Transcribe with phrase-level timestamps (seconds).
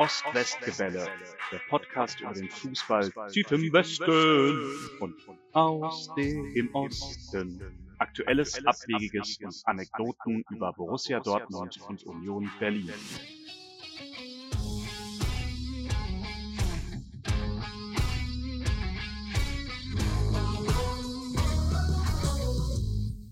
[0.00, 1.06] Ost-West-Gebälle,
[1.52, 5.14] der Podcast über den Fußball tief im Westen und
[5.52, 7.60] aus dem Osten.
[7.98, 12.94] Aktuelles, Abwegiges und Anekdoten über Borussia Dortmund und Union Berlin.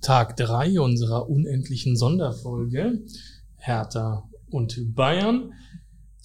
[0.03, 3.07] Tag 3 unserer unendlichen Sonderfolge
[3.57, 5.55] Hertha und Bayern.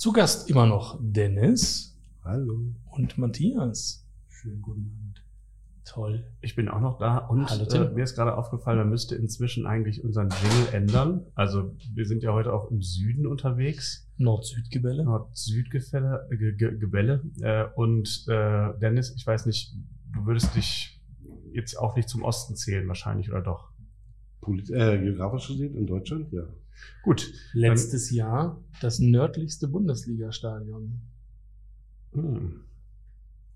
[0.04, 1.98] Zu Gast immer noch Dennis.
[2.26, 2.76] Hallo.
[2.92, 4.06] Und Matthias.
[4.28, 5.24] Schönen guten Abend.
[5.86, 6.26] Toll.
[6.42, 9.66] Ich bin auch noch da und Hallo, äh, mir ist gerade aufgefallen, man müsste inzwischen
[9.66, 11.26] eigentlich unseren Jingle ändern.
[11.36, 14.12] Also wir sind ja heute auch im Süden unterwegs.
[14.18, 15.06] Nord-Süd-Gebälle.
[15.06, 16.28] Nord-Süd-Gebälle.
[16.32, 17.24] Ge Ge Gebälle.
[17.40, 19.74] Äh, und äh, Dennis, ich weiß nicht,
[20.12, 21.02] du würdest dich
[21.54, 23.72] jetzt auch nicht zum Osten zählen wahrscheinlich, oder doch?
[24.42, 26.44] Polit äh, geografisch gesehen in Deutschland, ja.
[27.04, 27.34] Gut.
[27.54, 31.02] Letztes Jahr das nördlichste Bundesliga-Stadion.
[32.14, 32.62] Hm.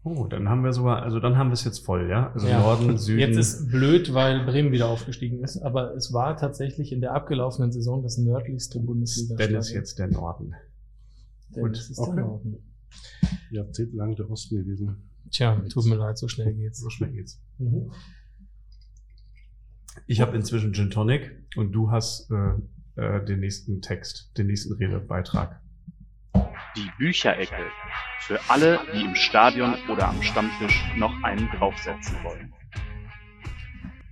[0.04, 2.32] Oh, dann haben wir sogar, also dann haben wir es jetzt voll, ja?
[2.32, 2.60] Also Ja.
[2.60, 3.20] Norden, Süden.
[3.20, 7.72] Jetzt ist blöd, weil Bremen wieder aufgestiegen ist, aber es war tatsächlich in der abgelaufenen
[7.74, 9.52] Saison das nördlichste Bundesliga-Stadion.
[9.52, 10.54] Dennis jetzt der Norden.
[11.54, 12.16] Dennis ist Okay.
[12.16, 12.58] der Norden.
[13.52, 15.10] Jahrzehntelang der Osten gewesen.
[15.30, 16.80] Tja, tut mir leid, so schnell geht's.
[16.80, 17.42] So schnell geht's.
[17.58, 17.92] Mhm.
[20.06, 22.54] Ich habe inzwischen Gin Tonic und du hast äh,
[22.98, 25.62] äh, den nächsten Text, den nächsten Redebeitrag.
[26.76, 27.56] Die Bücherecke.
[28.22, 32.54] Für alle, die im Stadion oder am Stammtisch noch einen draufsetzen wollen.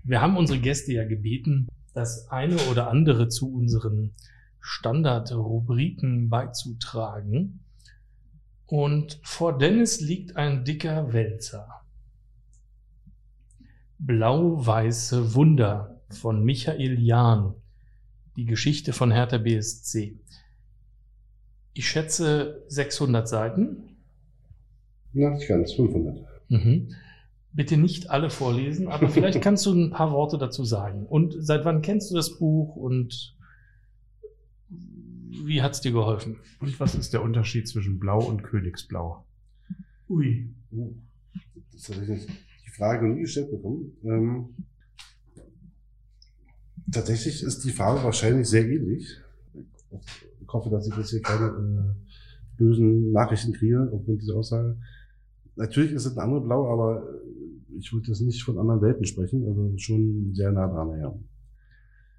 [0.03, 4.14] Wir haben unsere Gäste ja gebeten, das eine oder andere zu unseren
[4.59, 7.61] Standardrubriken beizutragen.
[8.67, 11.81] Und vor Dennis liegt ein dicker Wälzer.
[13.97, 17.55] Blau-weiße Wunder von Michael Jahn.
[18.36, 20.17] Die Geschichte von Hertha BSC.
[21.73, 23.97] Ich schätze 600 Seiten.
[25.14, 26.26] Na, nicht ganz, 500.
[26.49, 26.95] Mhm.
[27.54, 31.05] Bitte nicht alle vorlesen, aber vielleicht kannst du ein paar Worte dazu sagen.
[31.05, 33.36] Und seit wann kennst du das Buch und
[34.70, 36.37] wie hat's dir geholfen?
[36.60, 39.23] Und was ist der Unterschied zwischen Blau und Königsblau?
[40.10, 40.49] Ui.
[40.71, 40.93] Uh,
[41.71, 43.98] das habe ich die Frage nie gestellt bekommen.
[44.04, 44.49] Ähm,
[46.92, 49.22] tatsächlich ist die Farbe wahrscheinlich sehr ähnlich.
[50.42, 54.78] Ich hoffe, dass ich jetzt hier keine äh, bösen Nachrichten kriege aufgrund dieser Aussage.
[55.56, 59.06] Natürlich ist es ein anderes Blau, aber äh, ich würde jetzt nicht von anderen Welten
[59.06, 61.14] sprechen, also schon sehr nah dran, ja.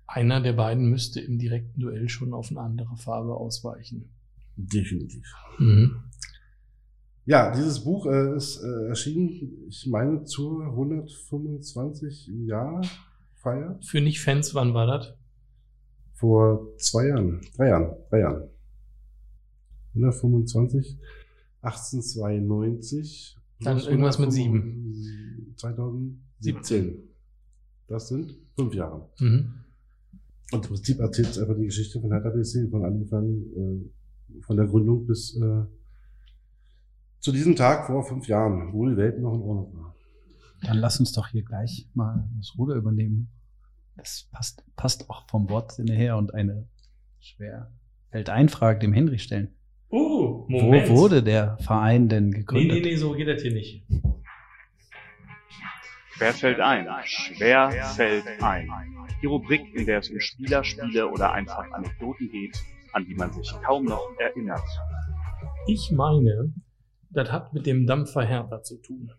[0.06, 4.08] Einer der beiden müsste im direkten Duell schon auf eine andere Farbe ausweichen.
[4.56, 5.26] Definitiv.
[5.58, 5.96] Mhm.
[7.24, 12.82] Ja, dieses Buch äh, ist äh, erschienen, ich meine, zur 125 Jahr
[13.46, 15.14] Feier Für Nicht-Fans, wann war das?
[16.16, 18.48] vor zwei Jahren, drei Jahren, drei Jahren.
[19.94, 20.98] 125,
[21.62, 23.36] 1892.
[23.60, 26.98] Dann plus irgendwas mit 105 2017.
[27.88, 29.08] Das sind fünf Jahre.
[29.20, 29.54] Mhm.
[30.52, 33.90] Und im Prinzip erzählt es einfach die Geschichte von Hertha BSC, von angefangen,
[34.36, 35.64] äh, von der Gründung bis äh,
[37.20, 39.95] zu diesem Tag vor fünf Jahren, wo die Welt noch in Ordnung war.
[40.62, 43.28] Dann lass uns doch hier gleich mal das Ruder übernehmen.
[43.96, 46.68] Das passt, passt auch vom Wortsinne her und eine
[47.20, 47.72] schwer
[48.10, 49.54] fällt Frage dem Henry stellen.
[49.88, 52.72] Oh, Wo wurde der Verein denn Nee, gegründet?
[52.84, 53.84] nee, nee, so geht das hier nicht.
[56.18, 56.86] Wer fällt ein?
[57.04, 58.68] Schwer fällt ein.
[59.22, 62.58] Die Rubrik, in der es um Spieler, Spiele oder einfach Anekdoten geht,
[62.92, 64.62] an die man sich kaum noch erinnert.
[65.66, 66.52] Ich meine,
[67.10, 69.10] das hat mit dem Dampfer Hertha zu tun.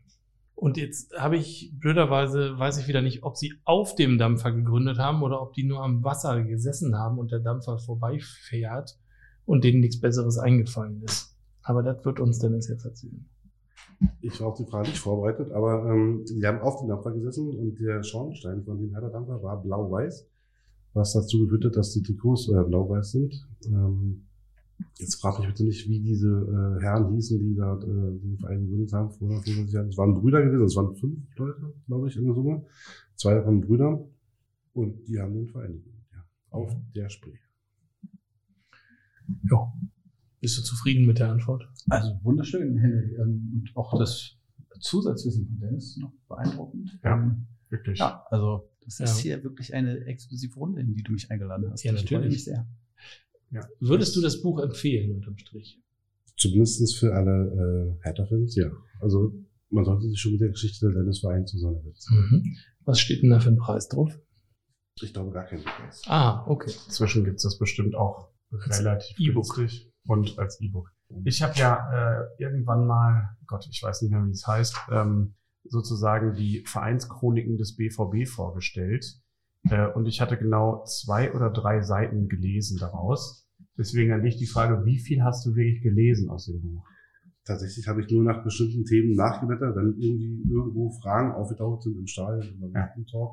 [0.58, 4.98] Und jetzt habe ich blöderweise, weiß ich wieder nicht, ob sie auf dem Dampfer gegründet
[4.98, 8.98] haben oder ob die nur am Wasser gesessen haben und der Dampfer vorbeifährt
[9.46, 11.38] und denen nichts Besseres eingefallen ist.
[11.62, 13.24] Aber das wird uns Dennis jetzt erzählen.
[14.20, 17.56] Ich war auf die Frage nicht vorbereitet, aber ähm, wir haben auf dem Dampfer gesessen
[17.56, 20.28] und der Schornstein von dem Hertha Dampfer war blau-weiß,
[20.94, 23.48] was dazu geführt hat, dass die Trikots äh, blau-weiß sind.
[23.68, 24.27] Ähm,
[24.98, 28.64] jetzt frag mich bitte nicht, wie diese äh, Herren hießen, die da äh, den Verein
[28.64, 29.88] gegründet haben vor 125 Jahren.
[29.90, 32.66] Es waren Brüder gewesen, es waren fünf Leute, glaube ich, in der Summe.
[33.16, 34.08] Zwei davon Brüder
[34.74, 36.24] und die haben den Verein gegründet, ja.
[36.50, 37.38] Auf der Spree.
[39.50, 39.74] Ja.
[40.40, 41.68] Bist du zufrieden mit der Antwort?
[41.90, 43.16] Also wunderschön, Henry.
[43.16, 44.38] Ähm, Und auch das
[44.80, 47.00] Zusatzwissen von Dennis ist noch beeindruckend.
[47.04, 47.16] Ja.
[47.18, 48.00] Ähm, Wirklich.
[48.00, 49.06] ja also das Ja.
[49.06, 51.84] ist hier wirklich eine exklusive Runde, in die du mich eingeladen hast.
[51.84, 52.36] Ja, Ich freue natürlich.
[52.36, 52.68] mich sehr.
[53.80, 55.82] Würdest du das Buch empfehlen unterm Strich?
[56.36, 58.72] Zumindestens für alle äh, Hertha-Fans, ja.
[59.02, 59.34] Also
[59.70, 62.16] man sollte sich schon mit der Geschichte deines Vereins auseinandersetzen.
[62.16, 62.58] Mhm.
[62.86, 64.18] Was steht denn da für ein Preis drauf?
[65.02, 66.02] Ich glaube gar kein Preis.
[66.08, 66.72] Ah, okay.
[66.86, 69.56] Inzwischen gibt's das bestimmt auch relativ E-Book.
[69.56, 70.92] günstig und als E-Book.
[71.26, 75.36] Ich habe ja äh, irgendwann mal, Gott, ich weiß nicht mehr, wie es heißt, ähm,
[75.64, 79.06] sozusagen die Vereinschroniken des BVB vorgestellt.
[79.70, 83.48] Äh, und ich hatte genau zwei oder drei Seiten gelesen daraus.
[83.78, 86.84] Deswegen an dich die Frage, wie viel hast du wirklich gelesen aus dem Buch?
[87.46, 92.08] Tatsächlich habe ich nur nach bestimmten Themen nachgeblättert, wenn irgendwie irgendwo Fragen aufgetaucht sind im
[92.08, 92.90] Stadion oder Ja.
[92.98, 93.32] im Talk.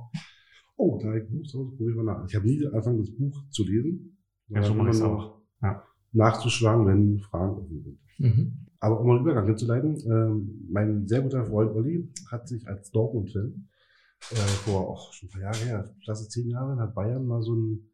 [0.76, 2.25] Oh, da habe ich ein Buch Hause, probiere ich mal nach.
[2.28, 4.19] Ich habe nie angefangen, das Buch zu lesen.
[4.48, 5.40] Ja, so sondern mache ich auch.
[5.62, 5.82] Ja.
[6.12, 7.98] Nachzuschlagen, wenn Fragen offen sind.
[8.19, 8.52] Mhm.
[8.81, 13.69] Aber um einen Übergang hinzuleiten, ähm, mein sehr guter Freund Olli hat sich als Dortmund-Fan
[14.30, 17.54] äh, vor auch schon ein paar Jahre her, Klasse zehn Jahre, hat Bayern mal so
[17.54, 17.90] ein,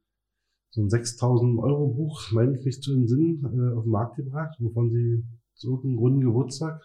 [0.70, 4.56] so ein 6000 Euro Buch, meine ich mich zu entsinnen, äh, auf den Markt gebracht,
[4.60, 5.24] wovon sie
[5.54, 6.80] zu irgendeinem runden Geburtstag,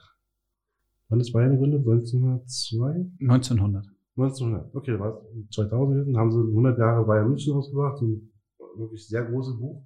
[1.09, 1.81] wann ist Bayern gegründet?
[1.87, 3.11] 1902?
[3.21, 3.85] 1900.
[4.17, 8.31] 1900, okay, war es 2000 gewesen, haben sie 100 Jahre Bayern München ausgebracht, so ein
[8.77, 9.85] wirklich sehr großes Buch,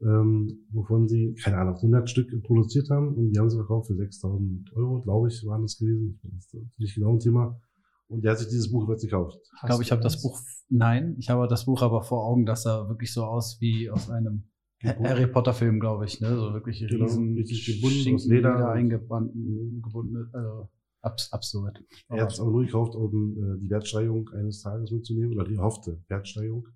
[0.00, 3.94] ähm, wovon sie, keine Ahnung, 100 Stück produziert haben und die haben sie verkauft für
[3.94, 7.60] 6000 Euro, glaube ich, waren das gewesen, ich bin jetzt nicht genau im Thema.
[8.08, 9.38] Und der hat sich dieses Buch jetzt gekauft.
[9.56, 12.66] Ich glaube, ich habe das Buch, nein, ich habe das Buch aber vor Augen, dass
[12.66, 14.44] er wirklich so aus wie aus einem
[14.78, 15.08] Gebunden.
[15.08, 16.36] Harry Potter Film, glaube ich, ne?
[16.36, 18.52] So wirklich Genau, riesen richtig gebunden, aus Leder.
[18.52, 20.68] Leder eingebunden, gebunden, also
[21.00, 21.82] abs absurd.
[22.08, 25.54] Er hat es aber nur gekauft, um äh, die Wertsteigerung eines Tages mitzunehmen, oder die
[25.54, 26.68] erhoffte Wertsteigerung.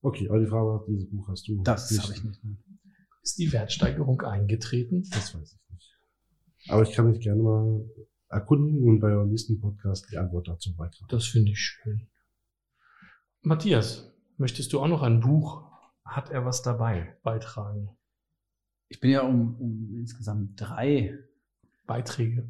[0.00, 2.42] Okay, aber die Frage war, dieses Buch hast du das habe ich nicht.
[2.42, 2.56] ne?
[3.22, 5.04] Ist die Wertsteigerung eingetreten?
[5.12, 5.92] Das weiß ich nicht.
[6.68, 7.84] Aber ich kann mich gerne mal
[8.32, 11.06] erkundigen und bei eurem nächsten Podcast die Antwort dazu beitragen.
[11.08, 12.08] Das finde ich schön.
[13.42, 15.70] Matthias, möchtest du auch noch ein Buch
[16.04, 17.16] Hat er was dabei?
[17.22, 17.90] beitragen?
[18.88, 21.18] Ich bin ja um, um insgesamt drei,
[21.86, 22.48] Beiträge.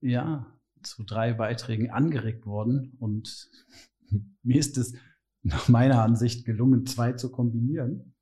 [0.00, 0.46] ja,
[0.82, 3.50] zu drei Beiträgen angeregt worden und
[4.42, 4.94] mir ist es
[5.42, 8.14] nach meiner Ansicht gelungen, zwei zu kombinieren.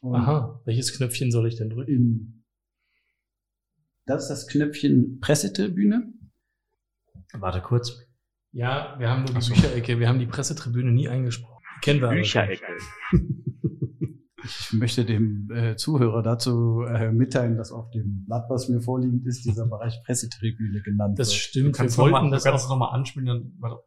[0.00, 2.44] Und Aha, welches Knöpfchen soll ich denn drücken?
[4.06, 6.12] das ist das Knöpfchen Pressetribüne.
[7.38, 8.06] Warte kurz.
[8.52, 9.54] Ja, wir haben nur die so.
[9.54, 11.62] Bücherecke, wir haben die Pressetribüne nie eingesprochen.
[11.76, 12.42] Die kennen wir aber schon.
[12.46, 12.66] Bücherecke.
[14.42, 19.26] Ich möchte dem äh, Zuhörer dazu äh, mitteilen, dass auf dem Blatt, was mir vorliegend
[19.26, 21.38] ist, dieser Bereich Pressetribüne genannt Das wird.
[21.40, 22.70] stimmt, wir Kannst du wollten mal, das kannst auch.
[22.70, 23.26] noch mal anspielen.
[23.26, 23.84] Dann, warte.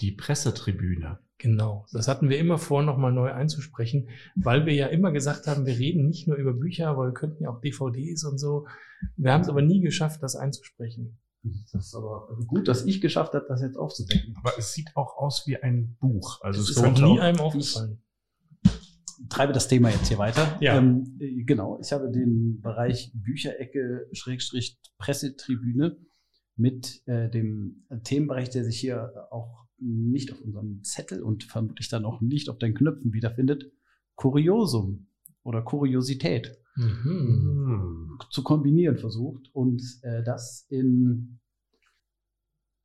[0.00, 1.20] Die Pressetribüne.
[1.38, 5.66] Genau, das hatten wir immer vor, nochmal neu einzusprechen, weil wir ja immer gesagt haben,
[5.66, 8.66] wir reden nicht nur über Bücher, aber wir könnten ja auch DVDs und so.
[9.16, 11.16] Wir haben es aber nie geschafft, das einzusprechen.
[11.42, 14.34] Das ist aber gut, dass ich geschafft habe, das jetzt aufzudecken.
[14.38, 16.40] Aber es sieht auch aus wie ein Buch.
[16.42, 18.02] Also es ist noch könnte nie auch, einem aufgefallen.
[19.28, 20.56] Treibe das Thema jetzt hier weiter.
[20.60, 20.76] Ja.
[20.76, 25.96] Ähm, äh, genau, ich habe den Bereich Bücherecke Schrägstrich Pressetribüne
[26.56, 32.04] mit äh, dem Themenbereich, der sich hier auch nicht auf unserem Zettel und vermutlich dann
[32.04, 33.70] auch nicht auf den Knöpfen wiederfindet,
[34.16, 35.08] Kuriosum
[35.44, 36.58] oder Kuriosität.
[36.78, 37.66] Mhm.
[37.66, 38.18] Hm.
[38.30, 41.40] zu kombinieren versucht und äh, das in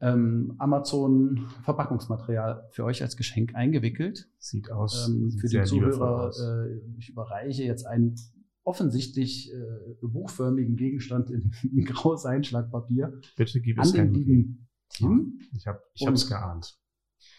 [0.02, 4.30] ähm, Amazon Verpackungsmaterial für euch als Geschenk eingewickelt.
[4.38, 5.08] Sieht aus.
[5.08, 8.16] Ähm, sieht für liebevoll Zuhörer, äh, ich überreiche jetzt einen
[8.64, 14.68] offensichtlich äh, buchförmigen Gegenstand in, in graues Einschlagpapier Bitte gib an es den kein lieben
[14.90, 15.40] Tim.
[15.56, 16.78] Ich habe hab's geahnt.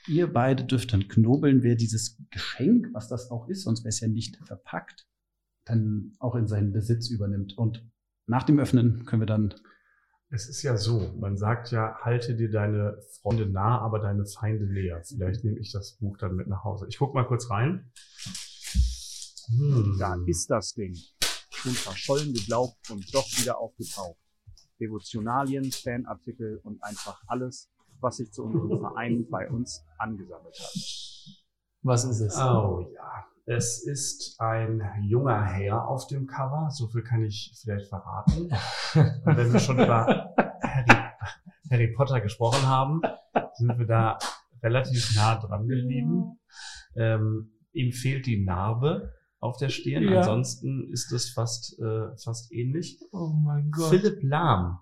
[0.07, 4.01] Ihr beide dürft dann knobeln, wer dieses Geschenk, was das auch ist, sonst wäre es
[4.01, 5.07] ja nicht verpackt,
[5.65, 7.57] dann auch in seinen Besitz übernimmt.
[7.57, 7.85] Und
[8.27, 9.55] nach dem Öffnen können wir dann
[10.31, 14.67] Es ist ja so, man sagt ja, halte dir deine Freunde nah, aber deine Feinde
[14.67, 15.03] näher.
[15.05, 16.87] Vielleicht nehme ich das Buch dann mit nach Hause.
[16.89, 17.91] Ich guck mal kurz rein.
[19.49, 19.97] Hm.
[19.99, 20.97] Da ist das Ding.
[21.51, 24.19] Schon verschollen geglaubt und doch wieder aufgetaucht.
[24.81, 31.45] Devotionalien, Fanartikel und einfach alles, was sich zu unserem Verein bei uns angesammelt hat.
[31.83, 32.37] Was ist es?
[32.37, 36.71] Oh ja, es ist ein junger Herr auf dem Cover.
[36.71, 38.45] So viel kann ich vielleicht verraten.
[38.45, 40.33] Und wenn wir schon über
[40.63, 41.05] Harry,
[41.71, 43.03] Harry Potter gesprochen haben,
[43.55, 44.19] sind wir da
[44.63, 46.39] relativ nah dran geblieben.
[46.97, 50.05] Ähm, ihm fehlt die Narbe auf der Stirn.
[50.05, 50.21] Ja.
[50.21, 52.99] Ansonsten ist es fast, äh, fast ähnlich.
[53.13, 53.91] Oh mein Gott.
[53.91, 54.79] Philipp Lahm,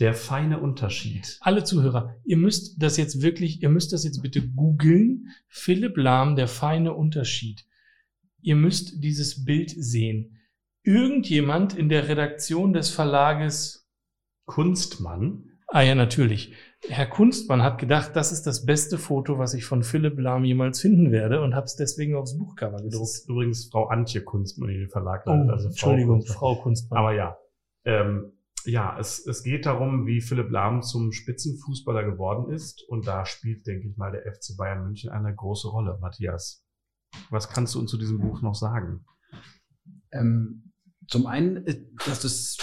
[0.00, 1.38] der feine Unterschied.
[1.42, 5.28] Alle Zuhörer, ihr müsst das jetzt wirklich, ihr müsst das jetzt bitte googeln.
[5.46, 7.64] Philipp Lahm, der feine Unterschied.
[8.42, 10.38] Ihr müsst dieses Bild sehen.
[10.82, 13.88] Irgendjemand in der Redaktion des Verlages,
[14.46, 15.44] Kunstmann.
[15.68, 16.52] ah ja, natürlich,
[16.88, 20.80] Herr Kunstmann hat gedacht, das ist das beste Foto, was ich von Philipp Lahm jemals
[20.80, 23.08] finden werde und habe es deswegen aufs Buchcover Das gedruckt.
[23.10, 25.30] ist übrigens Frau Antje Kunstmann, die den Verlag Oh.
[25.30, 26.38] Also Frau Entschuldigung, Kunstmann.
[26.38, 26.98] Frau Kunstmann.
[26.98, 27.36] Aber ja,
[27.84, 28.32] ähm,
[28.64, 32.82] ja, es, es geht darum, wie Philipp Lahm zum Spitzenfußballer geworden ist.
[32.88, 35.98] Und da spielt, denke ich mal, der FC Bayern München eine große Rolle.
[36.00, 36.64] Matthias,
[37.30, 39.04] was kannst du uns zu diesem Buch noch sagen?
[40.12, 40.72] Ähm,
[41.08, 42.56] Zum einen, äh, dass es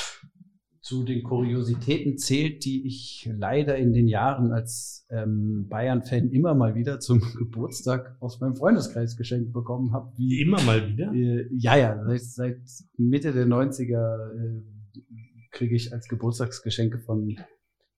[0.87, 6.75] zu den Kuriositäten zählt, die ich leider in den Jahren als ähm, Bayern-Fan immer mal
[6.75, 10.13] wieder zum Geburtstag aus meinem Freundeskreis geschenkt bekommen habe.
[10.15, 11.11] Wie Immer mal wieder.
[11.11, 12.61] Äh, ja, ja, seit, seit
[12.97, 15.01] Mitte der 90er äh,
[15.51, 17.35] kriege ich als Geburtstagsgeschenke von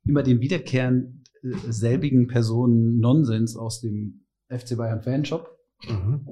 [0.06, 5.59] immer den wiederkehrend äh, selbigen Personen Nonsens aus dem FC Bayern Fanshop.
[5.88, 6.28] Mhm.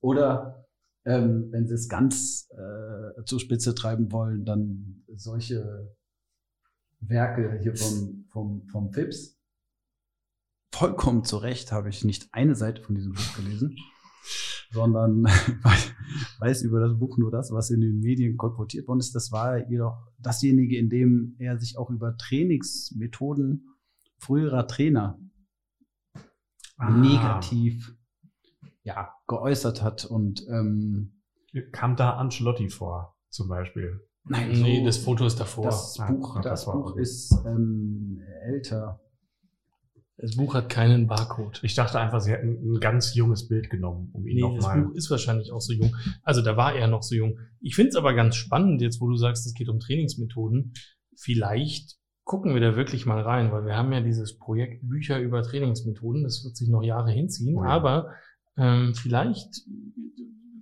[0.00, 0.66] Oder
[1.04, 5.94] ähm, wenn sie es ganz äh, zur Spitze treiben wollen, dann solche
[7.00, 9.38] Werke hier vom, vom, vom Fips.
[10.72, 13.76] Vollkommen zu Recht habe ich nicht eine Seite von diesem Buch gelesen,
[14.70, 15.92] sondern weiß-
[16.38, 19.14] weiß über das Buch nur das, was in den Medien kolportiert worden ist.
[19.14, 23.66] Das war jedoch dasjenige, in dem er sich auch über Trainingsmethoden
[24.18, 25.18] früherer Trainer
[26.76, 26.90] Ah.
[26.96, 27.94] negativ
[28.82, 30.04] ja, geäußert hat.
[30.04, 31.20] Und ähm,
[31.72, 34.00] Kam da Ancelotti vor, zum Beispiel?
[34.24, 35.64] nein, Nee, so- das Foto ist davor.
[35.64, 37.02] Das Ah, Buch, das das war Buch okay.
[37.02, 39.00] ist ähm, älter.
[40.16, 41.60] Das Buch hat keinen Barcode.
[41.64, 44.82] Ich dachte einfach, sie hätten ein ganz junges Bild genommen, um ihn Nee, das nochmal.
[44.82, 45.96] Buch ist wahrscheinlich auch so jung.
[46.22, 47.38] Also da war er noch so jung.
[47.60, 50.74] Ich finde es aber ganz spannend, jetzt wo du sagst, es geht um Trainingsmethoden.
[51.16, 55.42] Vielleicht gucken wir da wirklich mal rein, weil wir haben ja dieses Projekt Bücher über
[55.42, 56.22] Trainingsmethoden.
[56.22, 57.56] Das wird sich noch Jahre hinziehen.
[57.56, 57.70] Oh ja.
[57.70, 58.10] Aber
[58.60, 59.64] ähm, vielleicht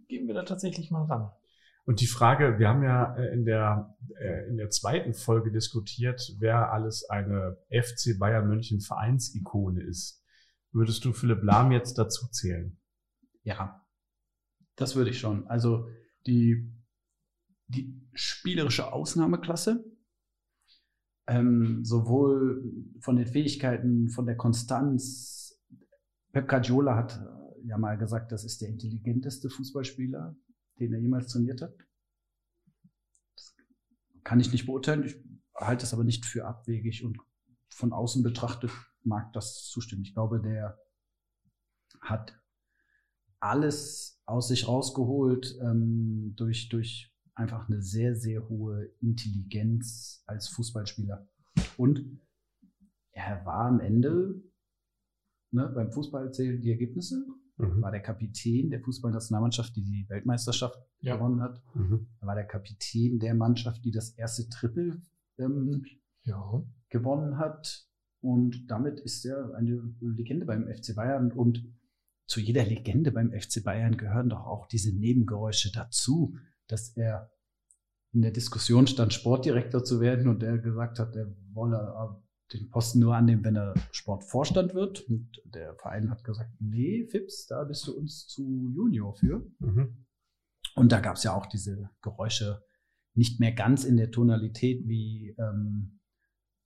[0.07, 1.31] gehen wir da tatsächlich mal ran.
[1.85, 6.21] Und die Frage, wir haben ja äh, in der, äh, in der zweiten Folge diskutiert,
[6.39, 10.23] wer alles eine FC Bayern München Vereinsikone ist.
[10.71, 12.79] Würdest du Philipp Lahm jetzt dazu zählen?
[13.43, 13.85] Ja,
[14.77, 15.49] das würde ich schon.
[15.49, 15.89] Also
[16.27, 16.73] die,
[17.67, 19.85] die spielerische Ausnahmeklasse,
[21.27, 22.63] ähm, sowohl
[23.01, 25.59] von den Fähigkeiten, von der Konstanz.
[26.33, 27.19] Pep Guardiola hat
[27.69, 30.37] ja mal gesagt, das ist der intelligenteste Fußballspieler,
[30.79, 31.75] den er jemals trainiert hat.
[33.37, 33.55] Das
[34.25, 35.05] kann ich nicht beurteilen.
[35.05, 35.17] Ich
[35.55, 37.19] halte es aber nicht für abwegig und
[37.69, 38.71] von außen betrachtet
[39.03, 40.03] mag das zustimmen.
[40.03, 40.79] Ich glaube, der
[42.01, 42.41] hat
[43.41, 51.29] alles aus sich rausgeholt ähm, durch, durch einfach eine sehr, sehr hohe Intelligenz als Fußballspieler.
[51.77, 52.21] Und
[53.13, 54.43] er war am Ende,
[55.51, 57.25] ne, beim Fußball zählen die Ergebnisse,
[57.59, 57.83] Mhm.
[57.83, 61.17] war der Kapitän der Fußballnationalmannschaft, die die Weltmeisterschaft Ja.
[61.17, 61.61] gewonnen hat.
[61.75, 62.07] Mhm.
[62.21, 65.03] Er war der Kapitän der Mannschaft, die das erste Triple
[65.39, 65.85] ähm,
[66.25, 66.63] Ja.
[66.89, 67.85] gewonnen hat.
[68.21, 71.33] Und damit ist er eine Legende beim FC Bayern.
[71.33, 71.65] Und
[72.27, 76.37] zu jeder Legende beim FC Bayern gehören doch auch diese Nebengeräusche dazu,
[76.67, 77.31] dass er
[78.13, 81.79] in der Diskussion stand, Sportdirektor zu werden und er gesagt hat, er wolle
[82.53, 85.01] den Posten nur annehmen, wenn er Sportvorstand wird.
[85.03, 89.47] Und der Verein hat gesagt, nee, Fips, da bist du uns zu Junior für.
[89.59, 90.07] Mhm.
[90.75, 92.63] Und da gab es ja auch diese Geräusche
[93.15, 95.99] nicht mehr ganz in der Tonalität wie ähm,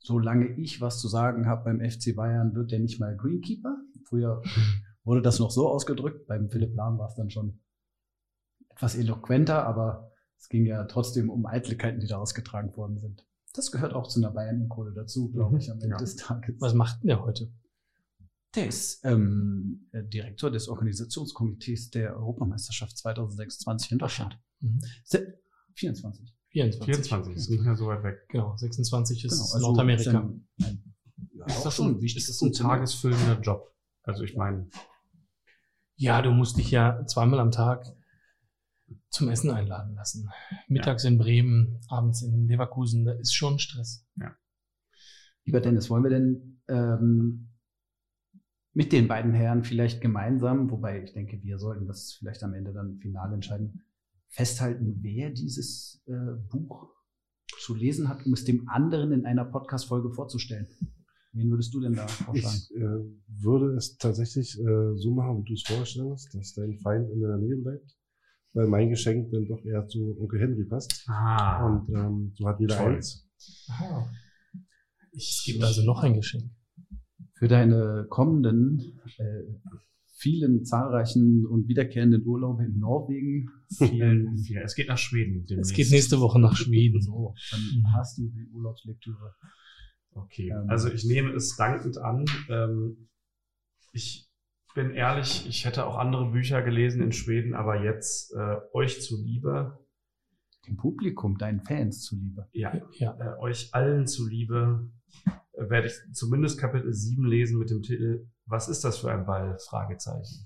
[0.03, 3.77] solange ich was zu sagen habe beim FC Bayern, wird der nicht mal Greenkeeper.
[4.05, 4.43] Früher
[5.05, 6.27] wurde das noch so ausgedrückt.
[6.27, 7.61] Beim Philipp Lahm war es dann schon
[8.71, 13.27] etwas eloquenter, aber es ging ja trotzdem um Eitelkeiten, die da ausgetragen worden sind.
[13.55, 15.97] Das gehört auch zu einer Bayern-Kohle dazu, glaube Mhm, ich, am Ende ja.
[15.99, 16.55] des Tages.
[16.61, 17.53] Was macht denn der heute?
[18.55, 24.39] Der ist ähm, äh, Direktor des Organisationskomitees der Europameisterschaft 2026 in Deutschland.
[24.61, 24.81] Mhm.
[25.05, 25.39] Se
[25.75, 26.35] 24.
[26.51, 26.85] 24.
[26.95, 28.27] 24 ist nicht mehr so weit weg.
[28.29, 30.11] Genau, 26 ist Genau, also Nordamerika.
[30.11, 30.95] ist ein- ein-
[31.35, 33.75] ja, Ist das schon ein ist wichtiges das ein tagesfüllender Job?
[34.03, 34.69] Also ich meine,
[35.97, 37.87] Ja, du musst dich ja zweimal am Tag
[39.13, 40.29] zum Essen einladen lassen.
[40.69, 44.07] Mittags in Bremen, abends in Leverkusen, da ist schon Stress.
[45.45, 47.49] Lieber Dennis, wollen wir denn ähm,
[48.73, 52.73] mit den beiden Herren vielleicht gemeinsam, wobei ich denke, wir sollten das vielleicht am Ende
[52.73, 53.83] dann final entscheiden,
[54.29, 56.89] festhalten, wer dieses äh, Buch
[57.59, 60.69] zu lesen hat, um es dem anderen in einer Podcast-Folge vorzustellen.
[61.35, 62.57] Wen würdest du denn da vorschlagen?
[62.57, 67.11] Ich äh, würde es tatsächlich äh, so machen, wie du es vorstellst, dass dein Feind
[67.11, 67.95] in der Nähe bleibt,
[68.55, 71.05] weil mein Geschenk dann doch eher zu Onkel Henry passt.
[71.09, 72.95] ah, Und ähm, so hat jeder Toll.
[72.97, 73.29] eins.
[73.69, 74.11] Aha.
[75.15, 76.45] Es gibt also noch ein Geschenk.
[77.35, 79.43] Für deine kommenden, äh,
[80.15, 84.63] vielen zahlreichen und wiederkehrenden Urlaube in Norwegen, vielen, vielen.
[84.63, 85.41] Es geht nach Schweden.
[85.41, 85.75] Es demnächst.
[85.75, 87.03] geht nächste Woche nach Schweden.
[87.03, 87.93] so, dann Mhm.
[87.95, 89.35] hast du die Urlaubslektüre.
[90.15, 92.25] Okay, Ähm, also ich nehme es dankend an.
[92.49, 93.09] Ähm,
[93.93, 94.29] ich
[94.75, 99.79] bin ehrlich, ich hätte auch andere Bücher gelesen in Schweden, aber jetzt äh, euch zuliebe,
[100.67, 102.49] Dem Publikum, deinen Fans zuliebe.
[102.53, 103.17] ja, Ja.
[103.19, 104.89] äh, euch allen zuliebe,
[105.53, 109.27] äh, werde ich zumindest Kapitel 7 lesen mit dem Titel Was ist das für ein
[109.27, 109.59] Ball?
[109.69, 110.45] Fragezeichen.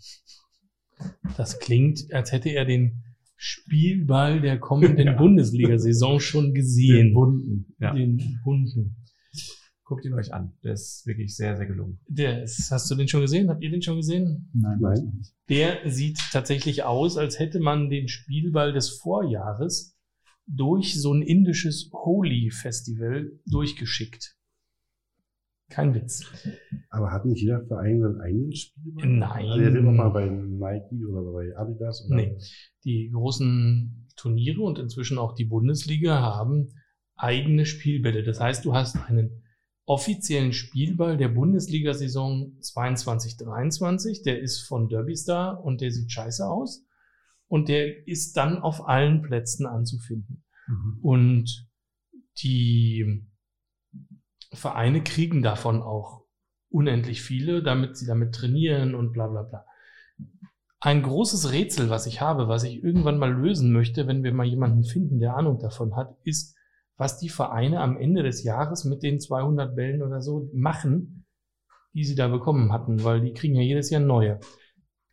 [1.37, 3.02] Das klingt, als hätte er den
[3.37, 7.09] Spielball der kommenden Bundesliga-Saison schon gesehen.
[7.09, 7.75] Den bunten.
[7.78, 7.92] Ja.
[7.92, 8.97] Den bunten.
[9.88, 10.52] Guckt ihn euch an.
[10.64, 12.00] Der ist wirklich sehr, sehr gelungen.
[12.09, 13.49] Der ist, hast du den schon gesehen?
[13.49, 14.50] Habt ihr den schon gesehen?
[14.52, 14.83] Nein, Nein.
[14.83, 15.35] weiß ich nicht.
[15.49, 19.97] Der sieht tatsächlich aus, als hätte man den Spielball des Vorjahres
[20.49, 24.37] durch so ein indisches Holi-Festival durchgeschickt.
[25.69, 26.25] Kein Witz.
[26.90, 29.07] Aber hat nicht jeder Verein seinen eigenen Spielball?
[29.07, 29.47] Nein.
[29.47, 32.37] Also, der auch mal bei Nike oder bei Adidas oder Nee.
[32.85, 36.71] Die großen Turniere und inzwischen auch die Bundesliga haben
[37.14, 38.25] eigene Spielbälle.
[38.25, 39.43] Das heißt, du hast einen
[39.87, 44.25] offiziellen Spielball der Bundesliga-Saison 22-23.
[44.25, 46.85] Der ist von Derbystar und der sieht scheiße aus.
[47.49, 50.45] Und der ist dann auf allen Plätzen anzufinden.
[51.00, 51.69] Und
[52.43, 53.25] die
[54.52, 56.25] Vereine kriegen davon auch
[56.69, 59.64] unendlich viele, damit sie damit trainieren und bla bla bla.
[60.81, 64.47] Ein großes Rätsel, was ich habe, was ich irgendwann mal lösen möchte, wenn wir mal
[64.47, 66.55] jemanden finden, der Ahnung davon hat, ist,
[66.96, 71.26] was die Vereine am Ende des Jahres mit den 200 Bällen oder so machen,
[71.94, 74.40] die sie da bekommen hatten, weil die kriegen ja jedes Jahr neue.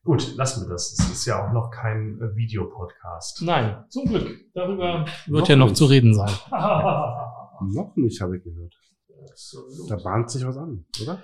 [0.03, 0.91] Gut, lassen wir das.
[0.99, 3.41] Es ist ja auch noch kein äh, Videopodcast.
[3.43, 4.37] Nein, zum Glück.
[4.53, 5.77] Darüber wird Noch ja noch nicht.
[5.77, 6.31] zu reden sein.
[7.71, 8.75] Noch nicht, habe ich gehört.
[9.87, 11.23] Da bahnt sich was an, oder?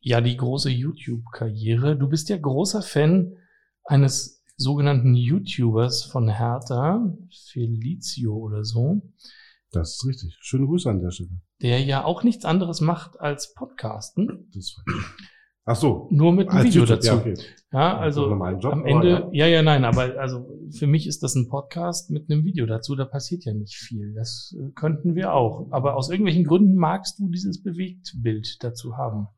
[0.00, 1.96] Ja, die große YouTube-Karriere.
[1.98, 3.36] Du bist ja großer Fan
[3.84, 7.14] eines sogenannten YouTubers von Hertha,
[7.50, 9.02] Felizio oder so,
[9.74, 10.36] Das ist richtig.
[10.40, 11.30] Schöne Grüße an der Stelle.
[11.62, 14.94] der ja auch nichts anderes macht als Podcasten, Das war
[15.66, 16.08] Ach so.
[16.10, 17.08] nur mit einem Video YouTube, dazu.
[17.08, 17.34] Ja, okay.
[17.72, 19.46] Ja, Also also Job, am Ende, ja.
[19.46, 23.06] ja, nein, aber also für mich ist das ein Podcast mit einem Video dazu, da
[23.06, 24.12] passiert ja nicht viel.
[24.14, 25.68] Das äh, könnten wir auch.
[25.70, 29.28] Aber aus irgendwelchen Gründen magst du dieses Bewegtbild dazu haben.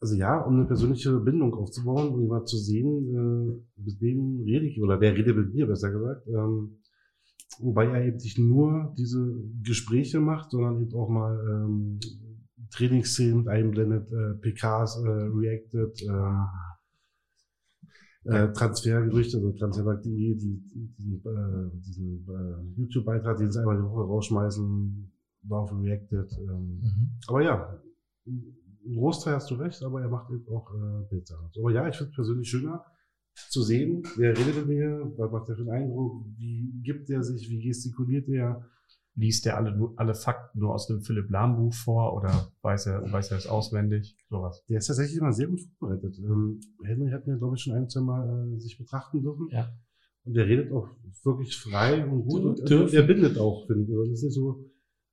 [0.00, 4.66] Also ja, um eine persönliche Bindung aufzubauen und jemand zu sehen, äh, mit wem rede
[4.66, 6.26] ich, oder wer redet mit mir, besser gesagt.
[6.28, 6.78] Ähm,
[7.60, 9.24] wobei er eben nicht nur diese
[9.62, 11.98] Gespräche macht, sondern eben auch mal ähm,
[12.70, 16.44] Trainingsszenen mit einblendet, äh, PKs äh, reacted, äh,
[18.26, 23.82] äh, Transfergerüchte, also transfermarkt.de, die, die, die, äh, diesen äh, YouTube-Beitrag, den sie einmal die
[23.82, 26.32] Woche rausschmeißen, darauf reacted.
[26.38, 26.82] Ähm,
[27.26, 27.80] aber ja,
[28.26, 31.50] ein Großteil hast du recht, aber er macht eben auch äh, Bildsachen.
[31.58, 32.84] Aber ja, ich finde es persönlich schöner
[33.50, 37.22] zu sehen, wer redet mit mir, was macht er für einen Eindruck, wie gibt er
[37.22, 38.64] sich, wie gestikuliert er.
[39.16, 43.12] Liest er alle, alle Fakten nur aus dem Philipp Lahm Buch vor oder weiß er,
[43.12, 44.16] weiß er es auswendig?
[44.28, 44.64] Sowas.
[44.68, 46.18] Der ist tatsächlich immer sehr gut vorbereitet.
[46.18, 49.46] Ähm, Henry hat mir, glaube ich, schon ein, zwei Mal äh, sich betrachten dürfen.
[49.52, 49.68] Ja.
[50.24, 50.88] Und der redet auch
[51.22, 52.58] wirklich frei und gut.
[52.58, 53.96] Dür- Und, und er bindet auch, finde ich.
[53.96, 54.64] Also das ist so,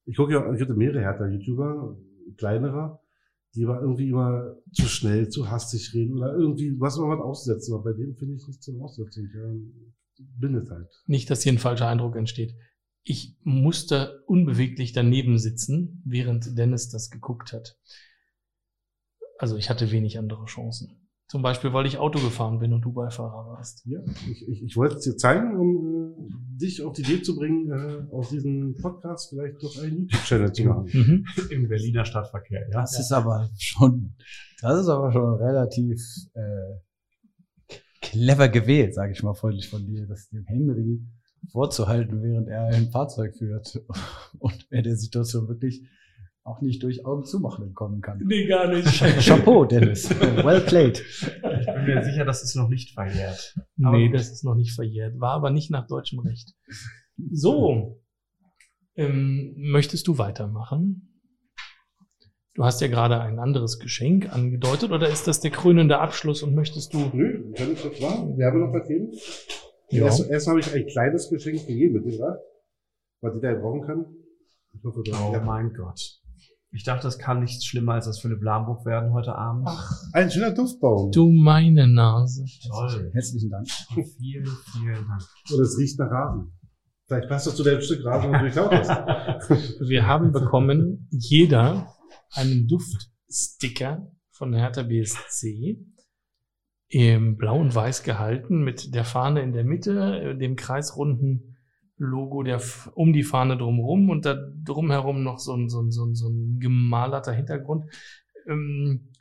[0.05, 1.95] ich gucke ja, ich hatte mehrere Hertha-YouTuber,
[2.37, 3.00] kleinere,
[3.55, 7.73] die aber irgendwie immer zu schnell, zu hastig reden oder irgendwie, was immer was aussetzen.
[7.73, 9.29] Aber bei dem finde ich nichts zum Aussetzen.
[9.33, 10.89] Der bindet halt.
[11.05, 12.55] Nicht, dass hier ein falscher Eindruck entsteht.
[13.03, 17.77] Ich musste unbeweglich daneben sitzen, während Dennis das geguckt hat.
[19.37, 21.00] Also ich hatte wenig andere Chancen.
[21.31, 23.85] Zum Beispiel, weil ich Auto gefahren bin und du Beifahrer warst.
[23.85, 27.37] Ja, ich, ich, ich wollte es dir zeigen, um äh, dich auf die Idee zu
[27.37, 30.89] bringen, äh, aus diesem Podcast vielleicht noch einen YouTube-Channel zu machen.
[30.91, 31.25] Mhm.
[31.51, 32.81] Im Berliner Stadtverkehr, ja.
[32.81, 34.13] Das ist aber schon,
[34.61, 36.01] das ist aber schon relativ
[36.33, 41.01] äh, clever gewählt, sage ich mal freundlich von dir, das dem Henry
[41.49, 43.81] vorzuhalten, während er ein Fahrzeug führt
[44.39, 45.81] und er der Situation wirklich
[46.43, 48.19] auch nicht durch Augen zumachen entkommen kann.
[48.25, 48.87] Nee, gar nicht.
[49.25, 50.09] Chapeau, Dennis.
[50.43, 50.99] Well played.
[50.99, 53.55] Ich bin mir sicher, das ist noch nicht verjährt.
[53.83, 55.19] Aber nee, das ist noch nicht verjährt.
[55.19, 56.53] War aber nicht nach deutschem Recht.
[57.31, 58.01] So.
[58.95, 61.07] Ähm, möchtest du weitermachen?
[62.53, 66.53] Du hast ja gerade ein anderes Geschenk angedeutet, oder ist das der krönende Abschluss und
[66.53, 67.09] möchtest du?
[67.13, 68.27] Nö, kann ich das wahr?
[68.37, 69.13] Wir haben noch was hin.
[69.89, 70.05] Ja.
[70.05, 72.39] Erst, erst habe ich ein kleines Geschenk für jeden mitgebracht,
[73.21, 74.05] was jeder brauchen kann.
[74.73, 75.41] Ich hoffe, Oh ja.
[75.41, 76.20] mein Gott.
[76.73, 79.67] Ich dachte, das kann nichts schlimmer als das Philipp Lahm Buch werden heute Abend.
[80.13, 81.11] Ein schöner Duftbaum.
[81.11, 82.45] Du meine Nase.
[82.65, 83.11] Toll.
[83.13, 83.67] Herzlichen Dank.
[84.17, 85.21] Vielen, vielen Dank.
[85.51, 86.57] Und es riecht nach Rasen.
[87.07, 89.79] Vielleicht passt das zu dem Stück Rasen, was du gekauft hast.
[89.81, 91.93] Wir haben bekommen jeder
[92.35, 95.77] einen Duftsticker von Hertha BSC
[96.87, 101.50] im Blau und Weiß gehalten mit der Fahne in der Mitte, dem kreisrunden
[102.01, 102.61] Logo der
[102.95, 106.29] um die Fahne drumherum und da drumherum noch so ein, so ein, so ein, so
[106.29, 107.85] ein gemalerter Hintergrund.
[108.47, 109.11] Ähm,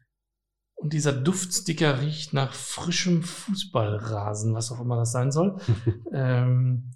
[0.77, 5.61] Und dieser Duftsticker riecht nach frischem Fußballrasen, was auch immer das sein soll.
[6.13, 6.91] ähm,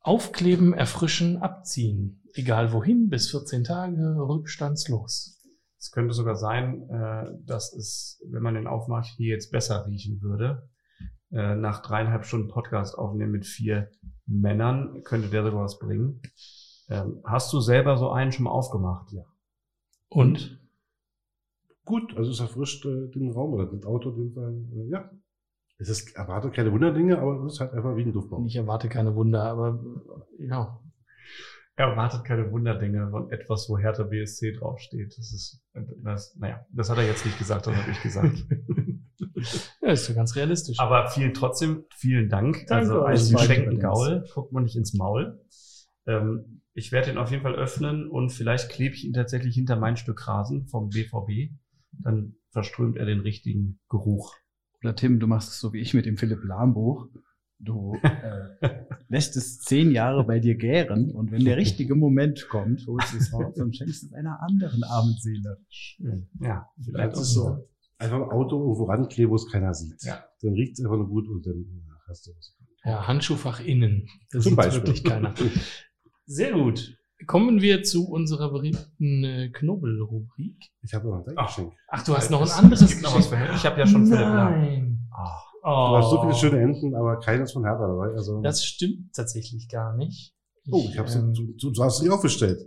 [0.00, 2.22] aufkleben, erfrischen, abziehen.
[2.34, 5.40] Egal wohin, bis 14 Tage, rückstandslos.
[5.76, 10.22] Es könnte sogar sein, äh, dass es, wenn man den aufmacht, hier jetzt besser riechen
[10.22, 10.70] würde.
[11.32, 13.90] Äh, nach dreieinhalb Stunden Podcast aufnehmen mit vier
[14.26, 16.20] Männern, könnte der sogar was bringen.
[16.88, 19.12] Ähm, hast du selber so einen schon mal aufgemacht?
[19.12, 19.24] Ja.
[20.08, 20.60] Und?
[21.84, 25.10] Gut, also es erfrischt äh, den Raum oder das Auto, den Fall, äh, ja.
[25.78, 28.46] Es ist, erwartet keine Wunderdinge, aber es ist halt einfach wie ein Duftbaum.
[28.46, 29.82] Ich erwarte keine Wunder, aber
[30.38, 30.78] äh, ja.
[31.74, 35.16] Er erwartet keine Wunderdinge von etwas, wo Hertha BSC draufsteht.
[35.16, 35.64] Das ist,
[36.02, 38.44] das, naja, das hat er jetzt nicht gesagt, das habe ich gesagt.
[39.82, 40.78] ja, ist ja ganz realistisch.
[40.78, 42.66] Aber vielen, trotzdem, vielen Dank.
[42.66, 43.80] Danke also Danke geschenkten.
[43.80, 45.40] Gaul guckt man nicht ins Maul.
[46.06, 49.76] Ähm, ich werde ihn auf jeden Fall öffnen und vielleicht klebe ich ihn tatsächlich hinter
[49.76, 51.52] mein Stück Rasen vom BVB.
[51.92, 54.34] Dann verströmt er den richtigen Geruch.
[54.82, 57.08] Oder Tim, du machst es so wie ich mit dem Philipp Lahm Buch.
[57.58, 58.70] Du äh,
[59.08, 63.18] lässt es zehn Jahre bei dir gären und wenn der richtige Moment kommt, holst du
[63.18, 65.58] es raus und schenkst es einer anderen armen Seele.
[65.68, 66.28] Schön.
[66.40, 67.68] Ja, vielleicht Das auch ist so.
[68.02, 70.02] Einfach im Auto irgendwo rankleben, wo es keiner sieht.
[70.02, 70.24] Ja.
[70.42, 72.54] Dann riecht es einfach nur gut und dann äh, hast du was.
[72.84, 74.08] Ja, Handschuhfach innen.
[74.32, 74.80] Das Zum Beispiel.
[74.82, 75.34] wirklich keiner.
[76.26, 76.96] Sehr gut.
[77.26, 80.56] Kommen wir zu unserer beliebten äh, Knubbel-Rubrik.
[80.82, 81.46] Ich habe noch ein Ach.
[81.46, 81.72] Geschenk.
[81.88, 83.36] Ach, du hast noch ein Es anderes noch was für.
[83.54, 84.20] Ich habe ja schon Philipp.
[84.20, 84.98] Nein.
[85.14, 86.36] Ach, Du hast so viele Oh.
[86.36, 88.08] schöne Enten, aber keines von Hertha dabei.
[88.14, 90.34] Also, Das stimmt tatsächlich gar nicht.
[90.72, 92.60] oh, ich habe ähm, du, du, du hast sie aufgestellt.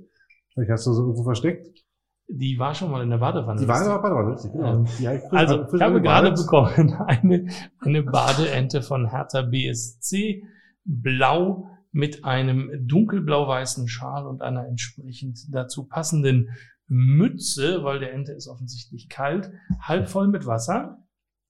[0.54, 1.84] Vielleicht hast du sie irgendwo versteckt.
[2.28, 3.60] Die war schon mal in der Badewanne.
[3.62, 4.74] Die aber bei der richtig, genau.
[4.80, 4.88] Ähm,
[5.20, 7.48] frisch- Also, frisch ich habe gerade bekommen eine,
[7.80, 10.44] eine Badeente von Hertha BSC,
[10.84, 16.50] blau mit einem dunkelblau-weißen Schal und einer entsprechend dazu passenden
[16.88, 21.00] Mütze, weil der Ente ist offensichtlich kalt, halb voll mit Wasser.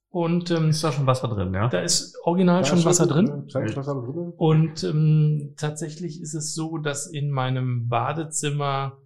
[0.10, 1.68] Und ähm, ist da schon Wasser drin, ja?
[1.68, 3.26] da ist original Da schon ist Wasser drin.
[3.26, 4.34] drin.
[4.38, 8.98] Und ähm, tatsächlich ist es so, dass in meinem Badezimmer,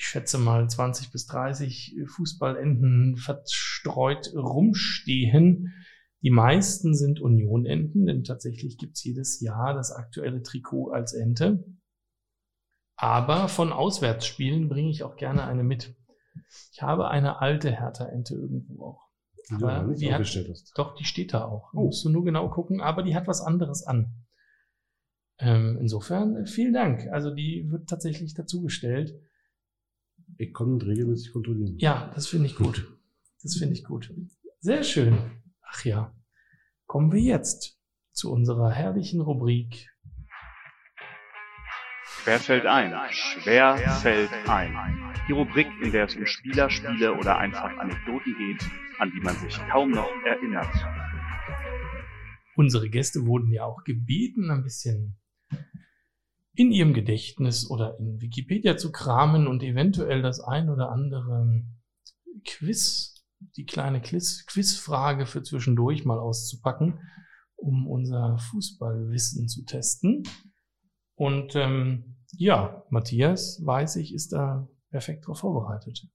[0.00, 5.74] ich schätze mal 20 bis 30 Fußballenten verstreut rumstehen.
[6.22, 11.62] Die meisten sind Unionenten, denn tatsächlich gibt's jedes Jahr das aktuelle Trikot als Ente.
[12.96, 15.94] Aber von Auswärtsspielen bringe ich auch gerne eine mit.
[16.72, 19.02] Ich habe eine alte Hertha-Ente irgendwo auch.
[19.50, 20.72] Die du Aber nicht die hat-.
[20.76, 21.74] Doch, die steht da auch.
[21.74, 21.84] Oh.
[21.84, 24.14] Musst du nur genau gucken, aber die hat was anderes an.
[25.38, 27.06] Ähm, insofern, vielen Dank.
[27.12, 29.14] Also die wird tatsächlich dazugestellt.
[30.38, 31.76] Ich konnte regelmäßig kontrollieren.
[31.78, 32.86] Ja, das finde ich gut.
[33.42, 34.12] Das finde ich gut.
[34.60, 35.18] Sehr schön.
[35.62, 36.14] Ach ja.
[36.86, 37.78] Kommen wir jetzt
[38.12, 39.88] zu unserer herrlichen Rubrik.
[42.24, 42.92] Wer fällt ein?
[43.12, 44.74] Schwer fällt ein.
[45.28, 49.36] Die Rubrik, in der es um Spieler, Spiele oder einfach Anekdoten geht, an die man
[49.36, 50.74] sich kaum noch erinnert.
[52.56, 55.19] Unsere Gäste wurden ja auch gebeten, ein bisschen
[56.60, 61.64] in ihrem Gedächtnis oder in Wikipedia zu kramen und eventuell das ein oder andere
[62.44, 63.24] Quiz,
[63.56, 66.98] die kleine Quiz, Quizfrage für zwischendurch mal auszupacken,
[67.56, 70.24] um unser Fußballwissen zu testen.
[71.14, 76.08] Und ähm, ja, Matthias, weiß ich, ist da perfekt darauf vorbereitet.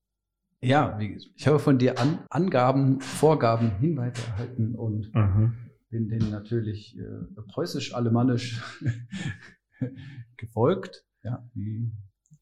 [0.62, 5.72] Ja, wie, ich habe von dir An Angaben, Vorgaben, Hinweise erhalten und Mhm.
[5.90, 8.62] bin denen natürlich äh, preußisch-alemannisch
[10.38, 11.06] gefolgt.
[11.24, 11.92] Ja, wie,